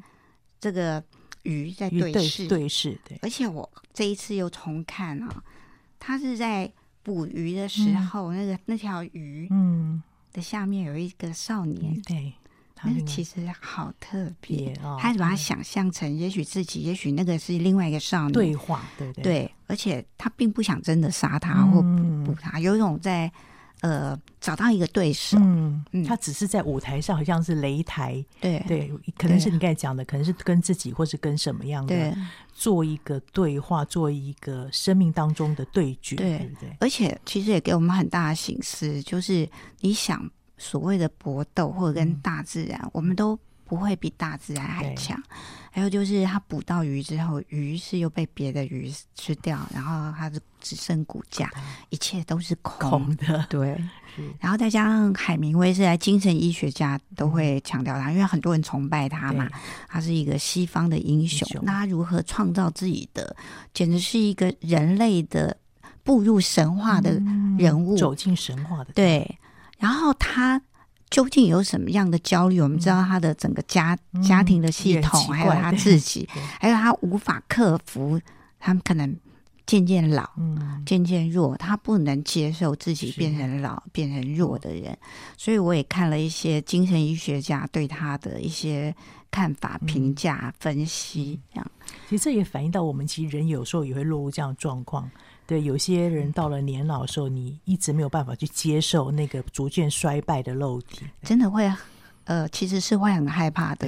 [0.60, 1.04] 这个
[1.44, 3.20] 鱼在对视，对视，对。
[3.22, 5.44] 而且我这一次又重看啊，
[6.00, 10.02] 他是在捕鱼的时候，嗯、那个那条鱼，嗯，
[10.34, 12.34] 的下面有一个少年，嗯、对。
[12.84, 18.32] 那其实好特别，他把他想象成，也许自己，也许那个是另外一个少年。
[18.32, 19.24] 对话，对对？
[19.24, 21.80] 对，而且他并不想真的杀他或
[22.26, 23.32] 捕他，有一种在
[23.82, 28.64] 呃，找到一个对手，嗯，他只是在舞台上好像是擂台，对。
[28.68, 32.14] 对，可能是你刚才讲的，可能是跟自己或是跟什么样的，对，
[32.54, 36.78] 做一个对话，做一个生命当中的对决，对，对不对？
[36.80, 39.50] 而且其实也给我们很大的醒思，就是
[39.82, 43.38] 你想所谓的搏斗或者跟大自然，我们都。
[43.72, 45.18] 不会比大自然还强。
[45.72, 51.50] 还有就是，他捕到鱼之后，鱼是又被别的鱼吃掉，然后它是只剩骨架，
[51.88, 53.46] 一切都是空，空的。
[53.50, 53.82] 对，
[54.42, 59.50] 然后再加上海明威是来精神医学家都会强调他，嗯，因为很多人崇拜他嘛，
[59.88, 61.48] 他是一个西方的英雄。
[61.48, 63.34] 英雄那他如何创造自己的，
[63.74, 65.56] 简直是一个人类的
[66.04, 67.14] 步入神话的
[67.58, 68.92] 人物，嗯，走进神话的。
[68.94, 69.40] 对，
[69.78, 70.62] 然后他。
[71.12, 72.60] 究竟有什么样的焦虑？
[72.60, 76.28] 我们知道他的整个家、嗯、家庭的系统，还有他自己，
[76.60, 78.20] 还有他无法克服，
[78.58, 79.14] 他们可能
[79.66, 84.98] 渐渐老，嗯，渐渐弱，他不能接受自己变成老、变成弱的人。
[85.38, 88.96] 所以我也看了一些精神医学家对他的一些
[89.30, 91.72] 看法、评价、分析，这样。
[92.10, 95.12] 其实这也反映到我们其实人有时候也会落入这样的状况。
[95.52, 101.70] 对，有些人到了年老的时候，你一直没有办法去接受那个逐渐衰败的肉体，真的会，
[102.24, 103.86] 呃，其实是会很害怕的。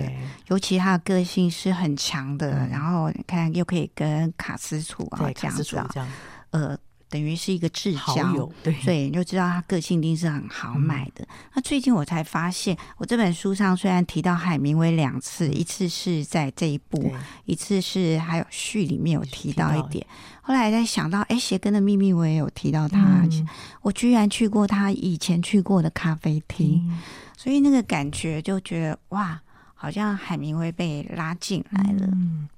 [0.49, 6.11] 尤其他的个性是很强的，嗯、然后你看又可以跟卡斯楚啊这样子，这样
[6.51, 6.77] 呃。
[7.13, 11.23] 等于是一个至交，对，所以你就知道他个性一定是很豪迈的。
[11.25, 17.13] 嗯、那最近我才发现，我这本书上虽然提到海明威两次，一次是在这一部，
[17.45, 20.03] 一次是还有序里面有提到一点。
[20.41, 23.47] 后来在想到，哎，鞋跟的秘密我也有提到他，嗯、
[23.83, 26.99] 我居然去过他以前去过的咖啡厅，嗯、
[27.37, 29.39] 所以那个感觉就觉得哇，
[29.75, 32.07] 好像海明威被拉进来了。
[32.11, 32.49] 嗯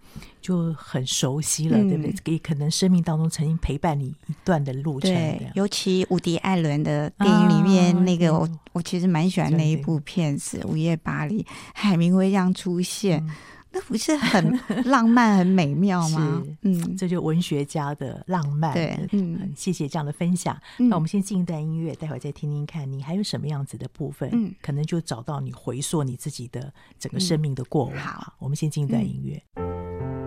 [0.41, 2.33] 就很熟悉了，嗯、对不对？
[2.33, 5.11] 也可能生命当中曾经陪伴你一段的路程。
[5.11, 13.31] 对，尤其伍迪·艾伦的电影里面、啊、那个我，我我其实蛮喜欢那一部片子《午夜巴黎》，海明威这样出现，嗯、
[13.75, 16.41] 那不是很浪漫、很美妙吗？
[16.47, 18.73] 是嗯，这就文学家的浪漫。
[18.73, 20.57] 对，嗯，谢谢这样的分享。
[20.79, 27.93] 嗯、那我们先进一段音乐，待会儿再听听看你还有什么样子的部分，嗯，可能就找到你回溯你自己的整个生命的过往。
[27.93, 29.43] 嗯、好，我们先进一段音乐。
[29.55, 30.24] 嗯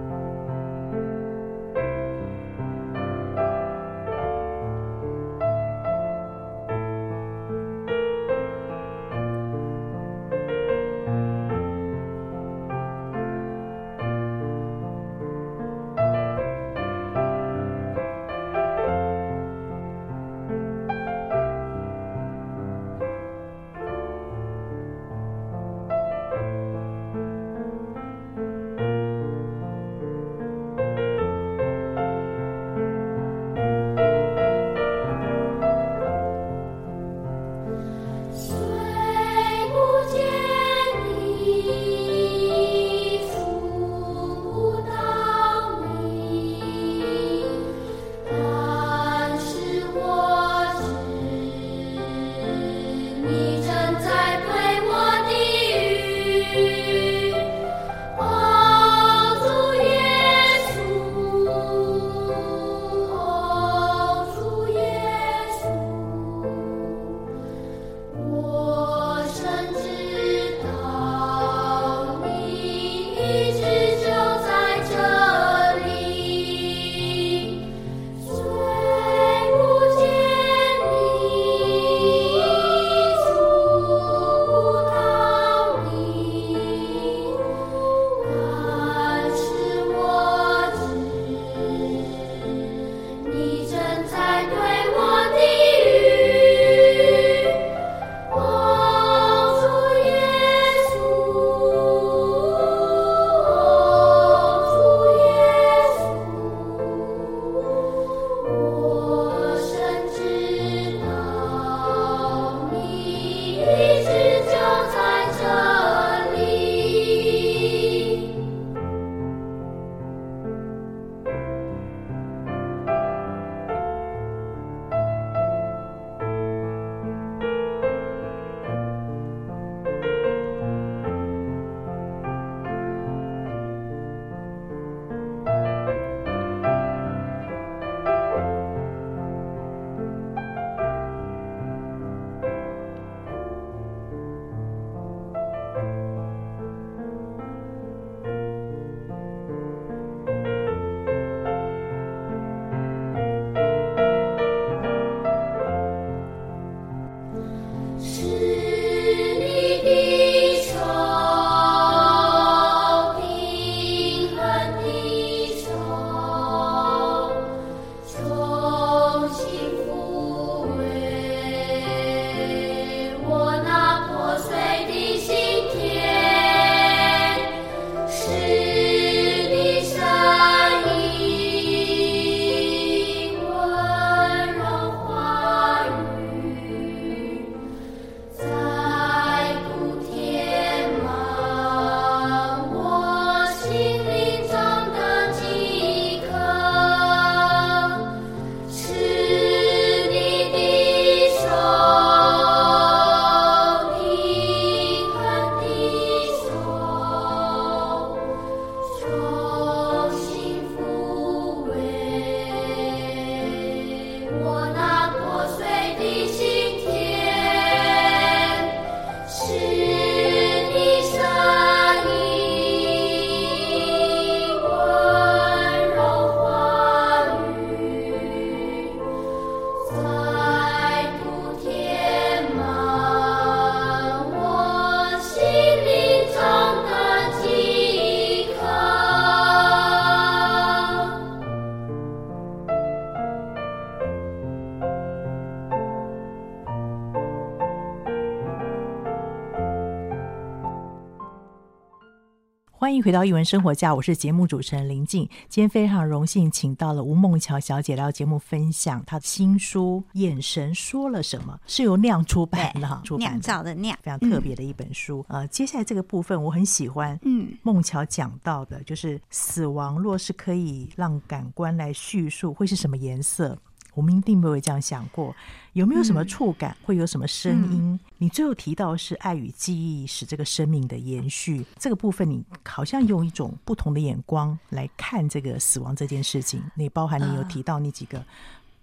[252.89, 255.29] 欢迎回到一文生活家，我是节目主持人林静。
[255.51, 265.23] 今天非常荣幸请到了吴梦乔小姐来到节目分享她的新书《眼神说了什么》，是由酿出版的哈，酿造的酿，非常特别的一本书。
[265.29, 273.59] 嗯、呃，接下来这个部分我很喜欢，嗯，梦乔讲到的就是死亡若是可以让感官来叙述，会是什么颜色？
[273.99, 275.35] 我们一定没有这样想过，
[275.73, 277.83] 有没有什么触感，嗯、会有什么声音？
[277.83, 286.63] 嗯、你最后提到是爱与记忆使这个生命的延续，这个部分你好像用一种不同的眼光来看这个死亡这件事情。
[286.77, 288.25] 你包含你有提到你几个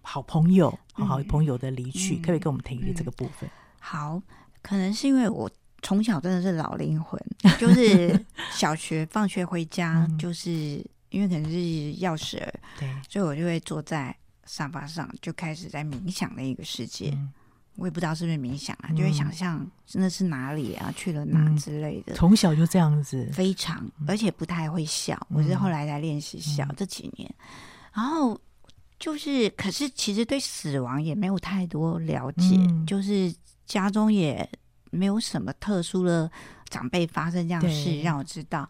[0.01, 3.49] 好朋友、嗯、好朋友的离去，嗯、可不可以跟我们谈一谈这个部分？
[3.79, 4.21] 好，
[4.61, 5.49] 可能是因为我
[5.81, 7.17] 从小真的是老灵魂，
[7.57, 10.51] 就是小学放学回家，就是
[11.09, 11.55] 因为可能是
[12.01, 14.13] 钥匙儿，对，所以我就会坐在。
[14.45, 17.33] 沙发上就开始在冥想的一个世界，嗯、
[17.75, 22.13] 我也不知道是不是冥想啊，嗯、就会想象真的是哪里啊，去了哪之类的。
[22.13, 25.15] 从小就这样子，非常，而且不太会笑。
[25.29, 27.33] 嗯、我是后来才练习笑，嗯、这几年。
[27.93, 28.39] 然后
[28.99, 33.33] 就是，可是其实对死亡也没有太多了解，嗯、就是
[33.65, 34.47] 家中也
[34.91, 36.29] 没有什么特殊的
[36.69, 38.69] 长辈发生这样的事让我知道。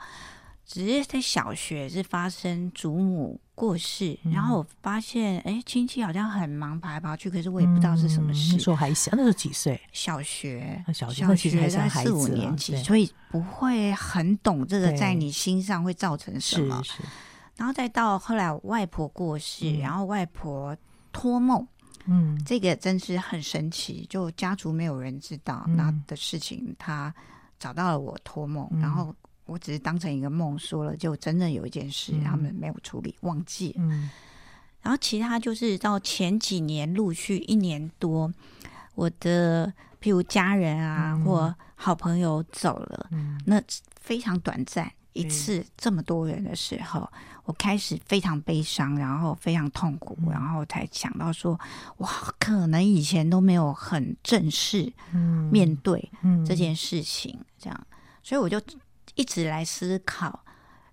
[0.65, 8.53] 只是在小学是发生祖母过世，嗯、然后我发现哎，亲戚好像很忙跑来跑去，可是我也不知道是什么事。
[8.53, 9.79] 那时候还小，那时候几岁？
[9.91, 16.81] 小学，小学，小学才四五年级，所以不会很懂这个在你心上会造成什么。
[16.83, 17.03] 是是。
[17.57, 20.75] 然后再到后来，外婆过世，嗯、然后外婆
[21.11, 21.65] 托梦，
[22.05, 27.13] 嗯，这个真是很神奇，就家族没有人知道那的事情，他
[27.59, 29.15] 找到了我托梦，嗯、然后。
[29.45, 33.75] 我只是当成一个梦说了，就真的有一件事，他们没有处理，忘记。
[33.77, 34.09] 嗯，
[34.81, 38.33] 然后其他就是到前几年陆续一年多，
[38.95, 39.71] 我的
[40.01, 43.61] 譬如家人啊，嗯、或好朋友走了，嗯、那
[44.01, 51.59] 非常短暂一次这么多人的时候，嗯、我开始非常悲伤，然后非常痛苦，嗯、然后才想到说，
[51.97, 54.91] 哇，可能以前都没有很正式
[55.51, 56.11] 面对
[56.47, 57.87] 这件事情，这样，
[58.23, 58.59] 所以我就。
[59.15, 60.45] 一直来思考，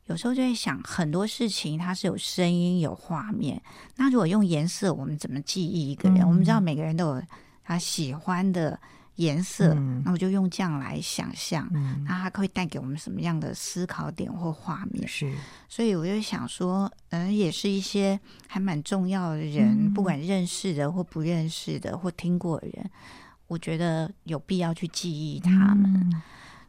[0.07, 3.61] 有时候就会想很多事情，它是有声音、有画面。
[3.97, 6.23] 那如果用颜色，我们怎么记忆一个人？
[6.23, 7.23] 嗯、我们知道每个人都有
[7.65, 8.79] 他喜欢的
[9.17, 15.07] 颜色，嗯、那我就用这样来想象，嗯、那它会带给我们什么样的思考点或画面？
[15.07, 15.33] 是，
[15.69, 22.91] 所以我就想说，嗯，也是一些还蛮重要的人，嗯、不管认识的或不认识的或听过的人，
[23.47, 25.85] 我觉得有必要去记忆他们。
[25.85, 26.23] 嗯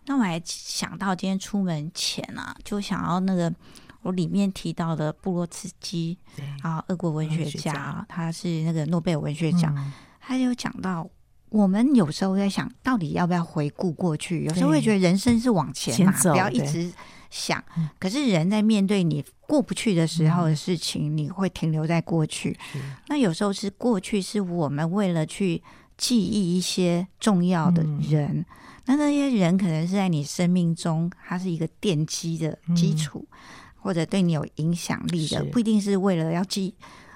[0.05, 3.53] 那我还想到今天出门前啊，就想要那个
[4.01, 6.17] 我里面提到的布洛茨基
[6.61, 11.09] 啊，俄国文学家，他是那个诺贝尔文学奖，嗯、他就讲到，
[11.49, 16.91] 我们有时候在想到底要不要回顾过去，有时候会觉得人生是往前嘛，不要一直
[17.29, 17.63] 想。
[17.97, 22.59] 可是人在面对你过不去的时候的事情，嗯、你会停留在过去。
[23.07, 25.63] 那有时候是过去，是我们为了去
[25.95, 28.39] 记忆一些重要的人。
[28.39, 28.45] 嗯
[28.85, 33.37] 那那些人可能是在你生命中，他是一个奠基的基础，嗯、
[33.77, 36.73] 或者对你有影响力的，不一定是为了要记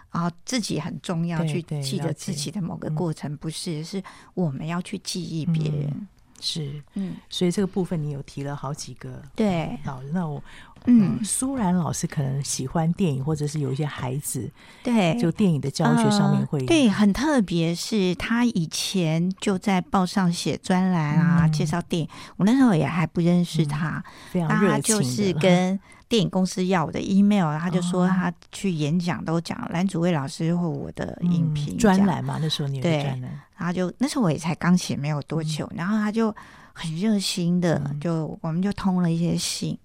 [0.09, 4.01] 啊自己很重要去记得自己的某个过程，不是，是
[4.34, 5.88] 我们要去记忆别人。
[5.93, 6.07] 嗯
[6.39, 10.01] 是，嗯，所以这个部分你有提了好几个对好。
[10.13, 10.41] 那我，
[10.85, 14.49] 嗯，苏然老师可能喜欢电影，或者是有一些孩子，
[14.83, 22.09] 对，就电影的教学上面会、呃、对很特别，是他以前就在报上写专栏啊，嗯、介绍电影。
[22.38, 25.79] 我那时候也还不认识他，嗯、非常热情，他就是跟。
[26.10, 32.38] 电影公司要我的 email，他就说他去演讲都讲蓝祖蔚老师或我的影评专栏嘛。
[32.41, 36.34] 那时候你有专栏，然后就那时候我也才刚写没有多久，嗯、然后他就
[36.72, 39.78] 很热心的，就、嗯、我们就通了一些信。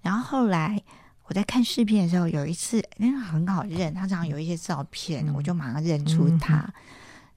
[0.00, 0.80] 然后后来
[1.26, 6.72] 我在看视频的时候，有一次因为很好认，他常常有一些照片，嗯、我就马上认出他，嗯、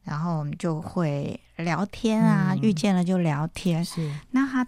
[0.03, 3.83] 然后我们就会聊天啊，嗯、遇见了就聊天。
[3.83, 4.65] 是那他。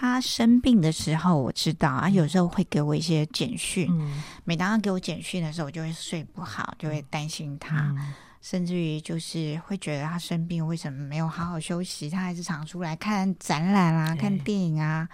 [0.00, 3.86] 他生病的时候，我知道啊，有时候会给我一些简讯。
[3.90, 12.08] 嗯、每当他给我简讯的时候，我就会睡不好，就会担心他，嗯、甚至于就是会觉得他生病为什么没有好好休息？
[12.08, 15.06] 他还是常出来看展览啊，看电影啊，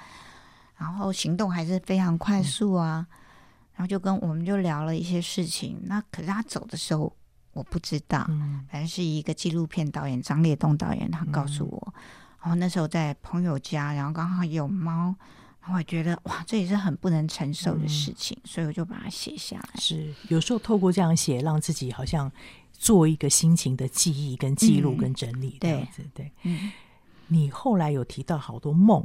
[0.77, 3.05] 然后行动还是非常快速啊。
[3.11, 3.15] 嗯、
[3.75, 5.77] 然后就跟我们就聊了一些事情。
[5.87, 7.13] 那可是他走的时候，
[7.55, 11.95] 我不知道，嗯、反正是一个纪录片导演张烈东导演，他告诉我。
[12.47, 15.13] 嗯然后那时候在朋友家，然后刚好有猫，
[15.61, 19.81] 然后我觉得哇，这也是很不能承受的事情，嗯、所以我就把它写下来。
[19.81, 22.31] 是有时候透过这样写，让自己好像
[22.73, 26.05] 做一个心情的记忆、跟记录、跟整理这样子。
[26.15, 26.71] 对，对嗯、
[27.27, 29.05] 你后来有提到好多梦，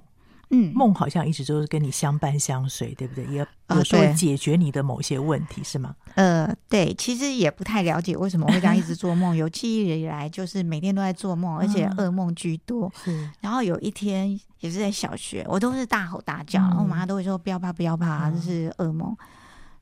[0.51, 3.25] 嗯，梦好像一直都是跟你相伴相随，对不对？
[3.27, 5.95] 也有时候解决你的某些问题，是吗？
[6.15, 9.33] 呃，对，其实也不太了解为什么会这样一直做梦。
[9.37, 12.91] 有记忆以来，就是每天都在做梦，而且噩梦居多。
[13.03, 13.29] 是。
[13.39, 19.15] 然后有一天也是在小学，我都是大吼大叫，然后我妈都会说不要怕，不要怕，这是噩梦。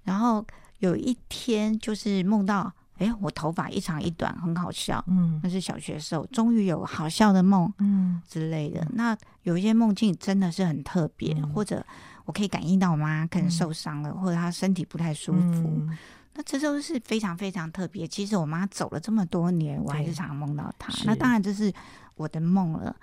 [0.03, 0.45] 然后
[0.77, 2.71] 有一天就是梦到。
[2.99, 5.03] 哎，我头发一长一短，很好笑。
[5.07, 8.81] 嗯，那是小学时候，终于有好笑的梦，嗯之类的。
[8.81, 11.83] 嗯、那有一些梦境真的是很特别，嗯、或者
[12.25, 15.39] 我可以感应到我妈可能受伤了，嗯、或者她身体不太舒服。
[15.39, 15.97] 嗯、
[16.33, 18.05] 那这都是非常非常特别。
[18.05, 20.91] 其实我妈走了这么多年，我还是常常梦到她。
[21.05, 21.73] 那当然这是
[22.15, 22.93] 我的梦了。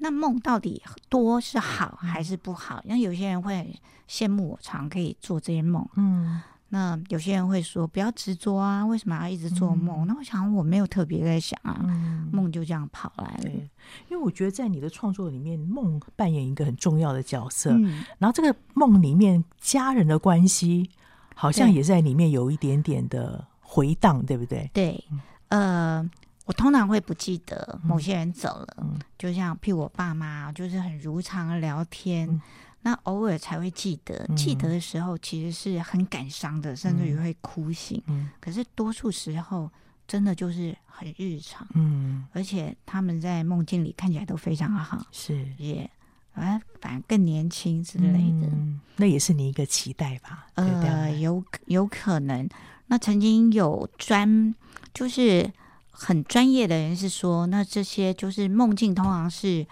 [0.00, 2.82] 那梦到底多是好还是不好？
[2.84, 3.74] 那、嗯、有些人会
[4.08, 5.88] 羡慕我常可以做这些梦。
[5.96, 6.40] 嗯。
[6.70, 10.04] 那有些人会说不要执着啊，为什么要一直做梦？
[10.04, 13.42] 嗯、那我想我没有特别在想啊，嗯、梦就这样跑来了。
[13.42, 13.70] 对，
[14.10, 17.72] 因为我觉得在你的创作里面，梦扮演一个很重要的角色。
[17.72, 20.90] 嗯、然后这个梦里面家人的关系，
[21.34, 24.70] 好像也在里面有一点点的回荡，对，对不对？
[24.74, 25.04] 对，
[25.48, 26.06] 呃，
[26.44, 32.28] 我通常会不记得某些人走了，嗯、就像譬如我爸妈，就是很如常的聊天。
[32.28, 32.40] 嗯
[32.80, 38.00] 那偶尔才会记得，记得的时候其实是很感伤的，嗯、甚至于会哭醒。
[38.06, 39.68] 嗯、可是多数时候
[40.06, 41.66] 真的就是很日常。
[41.74, 45.90] 嗯，而且他们在梦境里看起来都非常好，是也
[46.34, 48.80] 啊，反正更年轻之类的、嗯。
[48.96, 50.46] 那也是你一个期待吧？
[50.54, 52.48] 呃，有有可能。
[52.86, 54.54] 那曾经有专
[54.94, 55.52] 就是
[55.90, 59.66] 很专业的人是说，那这些就是梦境，通常是。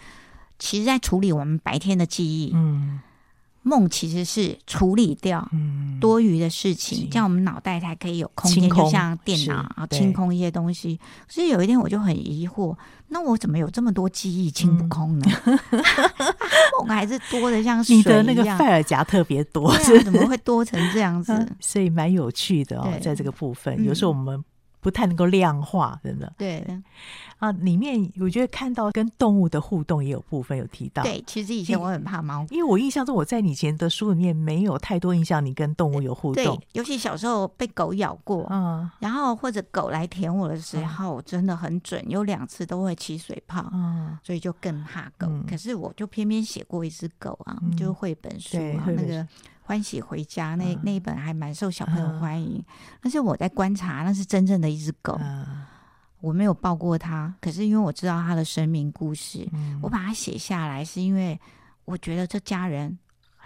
[0.58, 3.00] 其实，在处理我们白天的记忆，嗯，
[3.62, 5.48] 梦其实是处理掉
[6.00, 10.98] 多余的事情，这样我们脑袋才可以有空间，就像电脑啊，清空一些东西。
[11.28, 12.76] 所以有一天我就很疑惑，
[13.08, 15.26] 那我怎么有这么多记忆清不空呢？
[16.78, 21.32] 梦还是多的像水一样，你的那个费尔夹特别多，怎么会多成这样子？
[21.60, 24.42] 所以蛮有趣的哦，在这个部分，有时候我们。
[24.86, 26.32] 不太能够量化，真的。
[26.38, 26.64] 对
[27.38, 31.02] 啊，里面我觉得看到跟动物的互动也有部分有提到。
[31.02, 36.44] 对，其实以前我很怕猫，因为我印象中我在以前的书里面没有太多印象，你跟动物有互动。
[36.44, 45.26] 对，尤其小时候被狗咬过，嗯，然后或者狗来舔我的时候，真的很准，有两次都会起水泡，嗯，所以就更怕狗。
[45.48, 49.26] 可是我就偏偏写过一只狗啊，就是绘本书啊，那个。
[49.66, 52.64] 欢喜回家那那一本还蛮受小朋友欢迎，
[53.02, 55.18] 但是我在观察，那是真正的一只狗，
[56.20, 59.44] 我没有抱过它，可是因为我知道它的生命故事，
[59.82, 61.38] 我把它写下来，是因为
[61.84, 62.96] 我觉得这家人。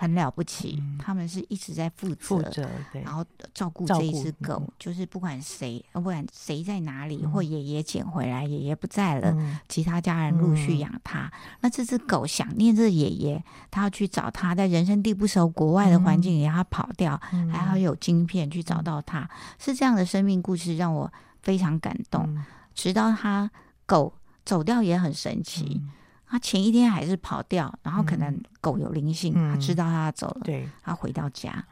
[0.01, 3.23] 很了不起，嗯、他们是一直在负责，负责对，然后
[3.53, 11.27] 照顾这一只狗，嗯、就是不管谁，不管谁在哪里，嗯、或爷爷捡回来，爷爷不在了，嗯、其他家人陆续养它。
[11.27, 11.31] 嗯、
[11.61, 19.29] 那这只狗想念这爷爷，他要去找他，在人生地不熟、国外的环境里，他跑掉，嗯、还好有晶片去找到他，
[19.59, 22.25] 是这样的生命故事让我非常感动。
[22.27, 22.43] 嗯、
[22.75, 23.51] 直到他
[23.85, 24.15] 狗
[24.47, 25.83] 走掉也很神奇。
[26.31, 31.65] 嗯他前一天还是跑掉，然后可能狗有灵性，嗯、他知道他走了，对，他回到家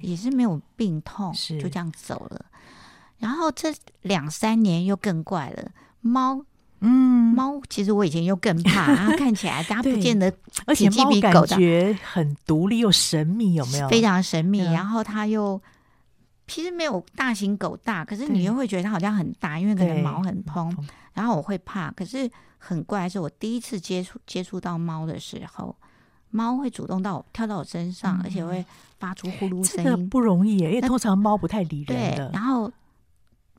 [0.00, 2.46] 也是没有病痛，是就这样走了。
[3.18, 5.68] 然后这两三年又更怪了，
[6.00, 6.44] 猫，
[6.78, 10.32] 嗯，猫其实我以前又更怕，它看起来大家不见得，
[10.66, 13.88] 而且猫感觉很独立又神秘，有没有？
[13.88, 14.60] 非常神秘。
[14.60, 15.60] 嗯、然后它又
[16.46, 20.72] 其实没有大型狗大，可是你又会觉得它好像很大，因为可能毛很蓬。
[21.14, 22.30] 对然后我会怕，可是。
[22.66, 25.76] 很怪，是我第一次接触接触到猫的时候，
[26.30, 28.64] 猫会主动到我跳到我身上，嗯、而且会
[28.98, 32.16] 发出呼噜声音，不容易耶，因为通常猫不太理人的。
[32.16, 32.72] 对，然后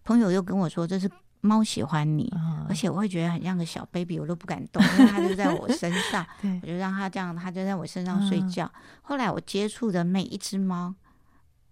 [0.03, 1.07] 朋友又跟我说，这是
[1.41, 6.25] 猫喜欢你，嗯、而且我会觉得很像个小 baby，我都不敢动，因为它就在我身上，
[6.63, 8.65] 我就让它这样，它就在我身上睡觉。
[8.65, 10.95] 嗯、后来我接触的每一只猫。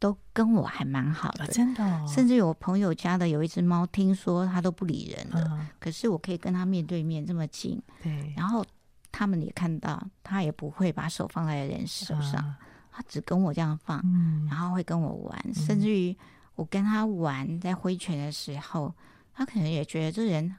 [0.04, 2.06] 都跟我还蛮好的，真的。
[2.06, 7.82] 甚至有我朋友家的有一只猫，听说它都不理人了，可是我可以跟它面对面这么近。
[8.02, 8.66] 对，然后
[9.14, 12.54] 他们也看到，它也不会把手放在人手上，
[12.92, 14.04] 它只跟我这样放，
[14.50, 16.14] 然后会跟我玩，甚至于
[16.56, 18.94] 我跟它玩在挥拳的时候，
[19.34, 20.54] 它可能也觉得这人。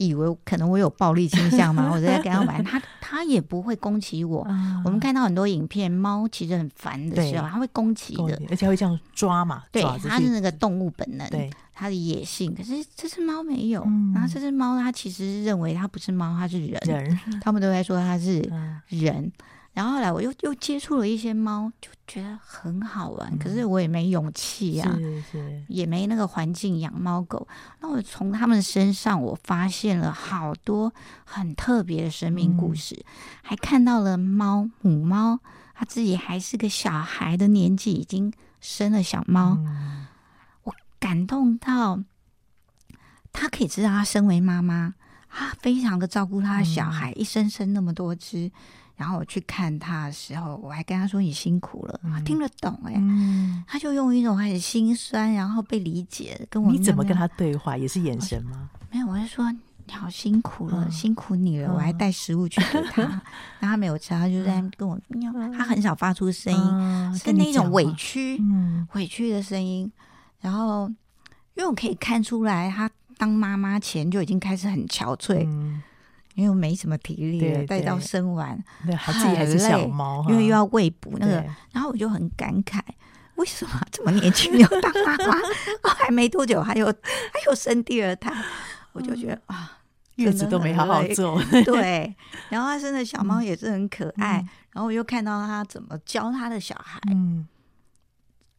[0.00, 1.90] 以为可能我有暴力倾向吗？
[1.92, 4.40] 我在跟他玩，他他也不会攻击我。
[4.82, 9.62] 我们看到很多影片，猫其实很烦的时候，它会攻击的，而且会这样抓嘛。
[9.70, 11.28] 对，它是那个动物本能，
[11.74, 12.54] 它的野性。
[12.54, 13.82] 可是这只猫没有，
[14.14, 16.80] 然后这只猫它其实认为它不是猫，它是人。
[16.86, 18.40] 人，他们都在说它是
[18.88, 19.30] 人。
[19.72, 24.98] 然后后来我又又接触了一些猫，就觉得很好玩，嗯、可是我也没勇气呀、啊，
[25.68, 27.46] 也没那个环境养猫狗。
[27.78, 30.92] 那我从他们身上，我发现了好多
[31.24, 33.04] 很特别的生命故事，嗯、
[33.42, 35.38] 还看到了猫母猫，
[35.72, 40.08] 它自己还是个小孩的年纪，已经生了小猫，嗯、
[40.64, 42.02] 我感动到，
[43.32, 44.94] 他可以知道他身为妈妈，
[45.28, 48.50] 他非常的照顾他的小孩，嗯、一生生那么多只。
[49.00, 51.98] 然后我去看他的时候，我还跟他说：“你辛苦了。
[52.04, 56.70] 嗯”他听得懂哎、欸，嗯、他就用一种很心酸，然后被理解跟我。
[56.70, 57.78] 你怎么跟他对话？
[57.78, 58.68] 也是眼神吗？
[58.90, 61.68] 没有，我就说你好辛苦了，嗯、辛苦你了。
[61.68, 63.00] 嗯、我还带食物去给他，
[63.58, 69.90] 然后他没有吃，他就在跟我，嗯、他很少发出声音，嗯、是那种委屈、嗯、委屈的声音。
[70.40, 70.86] 然后，
[71.54, 75.48] 因为我可以看出来，他当妈妈前就已经开始很憔悴。
[76.34, 78.56] 嗯因为我没什么体力了，带到生完，
[78.86, 82.80] 对，还自己还是小猫，因为又要喂哺那个，然后我就很感慨，
[83.34, 85.36] 为什么这么年轻就当妈妈？
[85.92, 88.32] 还没多久，还有还有生第二胎，
[88.92, 89.78] 我就觉得啊，
[90.16, 91.42] 月子都没好好做。
[91.66, 92.14] 对，
[92.48, 97.46] 然后他生的小猫也是很可爱，然后我又看到他怎么教他的小孩，嗯。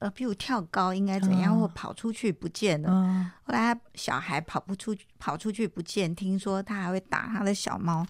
[0.01, 2.89] 呃，比如跳高应该怎样，或跑出去不见了。
[2.91, 8.03] 嗯、后来他小孩跑不出去，跑出去不见，听说他还会打他的小猫，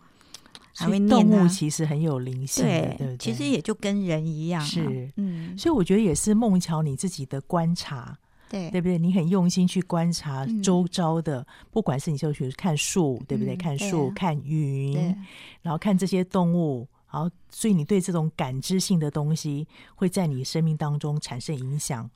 [0.74, 0.98] 还会。
[1.10, 4.66] 动物其实很有灵性，对，对对，其实也就跟人一样，啊。
[4.66, 8.18] 是，嗯，所以我觉得也是孟乔你自己的观察，
[8.48, 8.98] 对，对不对？
[8.98, 13.54] 你很用心去观察周遭的，嗯、不管是你就去看树，对不对？
[13.54, 15.16] 嗯、看树，啊、看云，对
[15.62, 16.88] 然后看这些动物。
[17.12, 22.10] 好，所以你对这种感知性的东西会在你生命当中产生影响，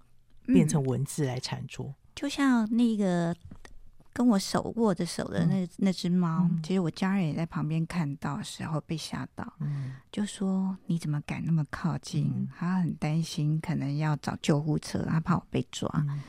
[0.45, 1.83] 变成文字来产出。
[1.83, 3.35] 嗯、就像那个
[4.13, 12.31] 跟我手握着手的那、嗯、那只猫，嗯、其实我家人也在旁边看到的时候被吓到，嗯、就说你怎么敢那么靠近？
[12.33, 15.91] 嗯、他很担心，可能要找救护车，他怕我被抓。
[16.07, 16.21] 嗯、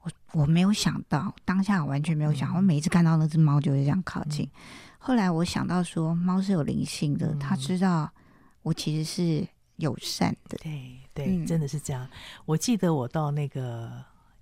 [0.00, 4.44] 我我没有想到，当下我完全没有想，嗯、我每一次看到那只猫就会这样靠近。
[4.46, 4.50] 嗯
[5.04, 8.08] 后来我想到说，猫是有灵性的，它、嗯、知道
[8.62, 9.48] 我其实是
[9.78, 10.56] 友善的。
[10.62, 12.08] 对对，嗯、真的是这样。
[12.46, 13.90] 我记得我到那个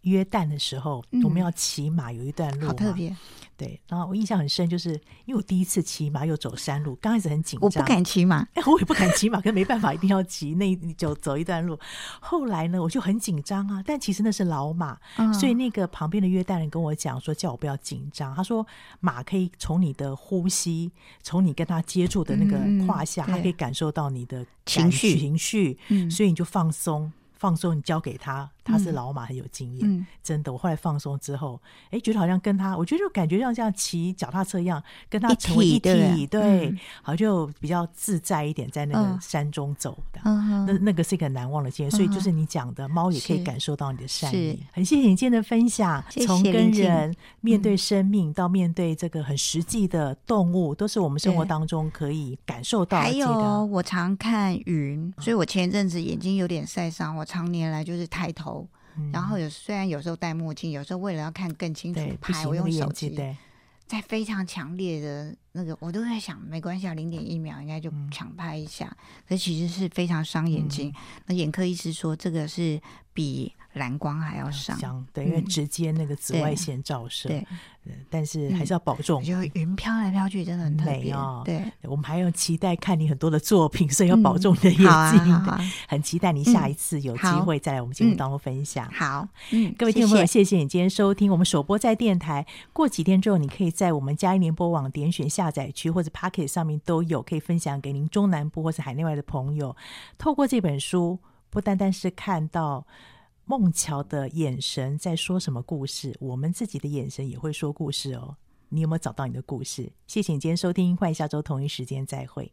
[0.02, 3.14] 约旦的时候，嗯、我们要骑马，有一段路，好特别。
[3.56, 4.92] 对，然后我印象很深，就是
[5.26, 11.78] 因为我第一次骑马，又走山路，刚开始很紧张，我不敢骑马，哎， 我也不敢骑马，可是没办法，一定要骑，那就走一段路。
[12.20, 18.34] 后来呢，我就很紧张啊，但其实那是老马，嗯、所以那个旁边的约旦人跟我讲说，叫我不要紧张。
[18.34, 18.66] 他说，
[19.00, 20.90] 马可以从你的呼吸，
[21.22, 27.12] 从你跟他接触的那个胯下，他、嗯、可以感受到你的情绪，情绪，嗯、所以你就放松。
[27.34, 30.52] 放松，你交给他，他是老马，很有经验，嗯、真的。
[30.52, 31.60] 我后来放松之后，
[31.90, 41.90] 哎，觉得好像跟他，我觉得就感觉像这样骑脚踏车一样，跟他成为一体，一体对，嗯、好像就比较自在一点，在那个山中走的，嗯、那那个是一个难忘的经验。
[41.90, 44.62] 嗯、所以就是你讲的，猫也可以感受到你的善意。
[44.70, 53.04] 很谢谢你今天的分享，从跟人面对生命到面对这个很实际的动物，嗯、都是我们生活当中可以感受到的。
[53.04, 57.24] 还有，我常看云，所以我前一阵子眼睛有点晒伤，我。
[57.30, 58.59] 常年来就是抬头，
[59.00, 63.18] 嗯、然后有虽然有时候戴墨镜，有时候为了要看更清楚拍，我用手机，
[63.86, 70.90] 在非常强烈的那个，我都在想，没关系啊，零点一秒应该就强拍一下，嗯、可其实是非常伤眼睛。
[70.90, 70.94] 嗯、
[71.26, 72.80] 那眼科医师说，这个是
[73.12, 73.52] 比。
[73.74, 77.46] 蓝光还要上，对，因为直接那个紫外线照射，对，
[78.10, 79.22] 但是还是要保重。
[79.22, 81.42] 就云飘来飘去，真的很美哦。
[81.44, 85.40] 对，我们还要期待看你很多的作品，所以要保重你的眼睛。
[85.86, 88.90] 很期待你下一次有机会再来我们节目当中分享。
[88.90, 92.44] 好，嗯，各位听众朋友，谢谢你今天收听我们首播在电台。
[92.72, 99.76] 过几天之后，你可以在我们嘉音联播网点选下载区或者 Pocket 上面都有可以分享给您中南部或者海内外的朋友。
[100.18, 102.84] 透过这本书，不单单是看到。
[103.50, 106.16] 孟乔的眼神在说什么故事？
[106.20, 108.36] 我们自己的眼神也会说故事哦。
[108.68, 109.90] 你有没有找到你的故事？
[110.06, 112.52] 谢谢你今天收听，欢迎下周同一时间再会。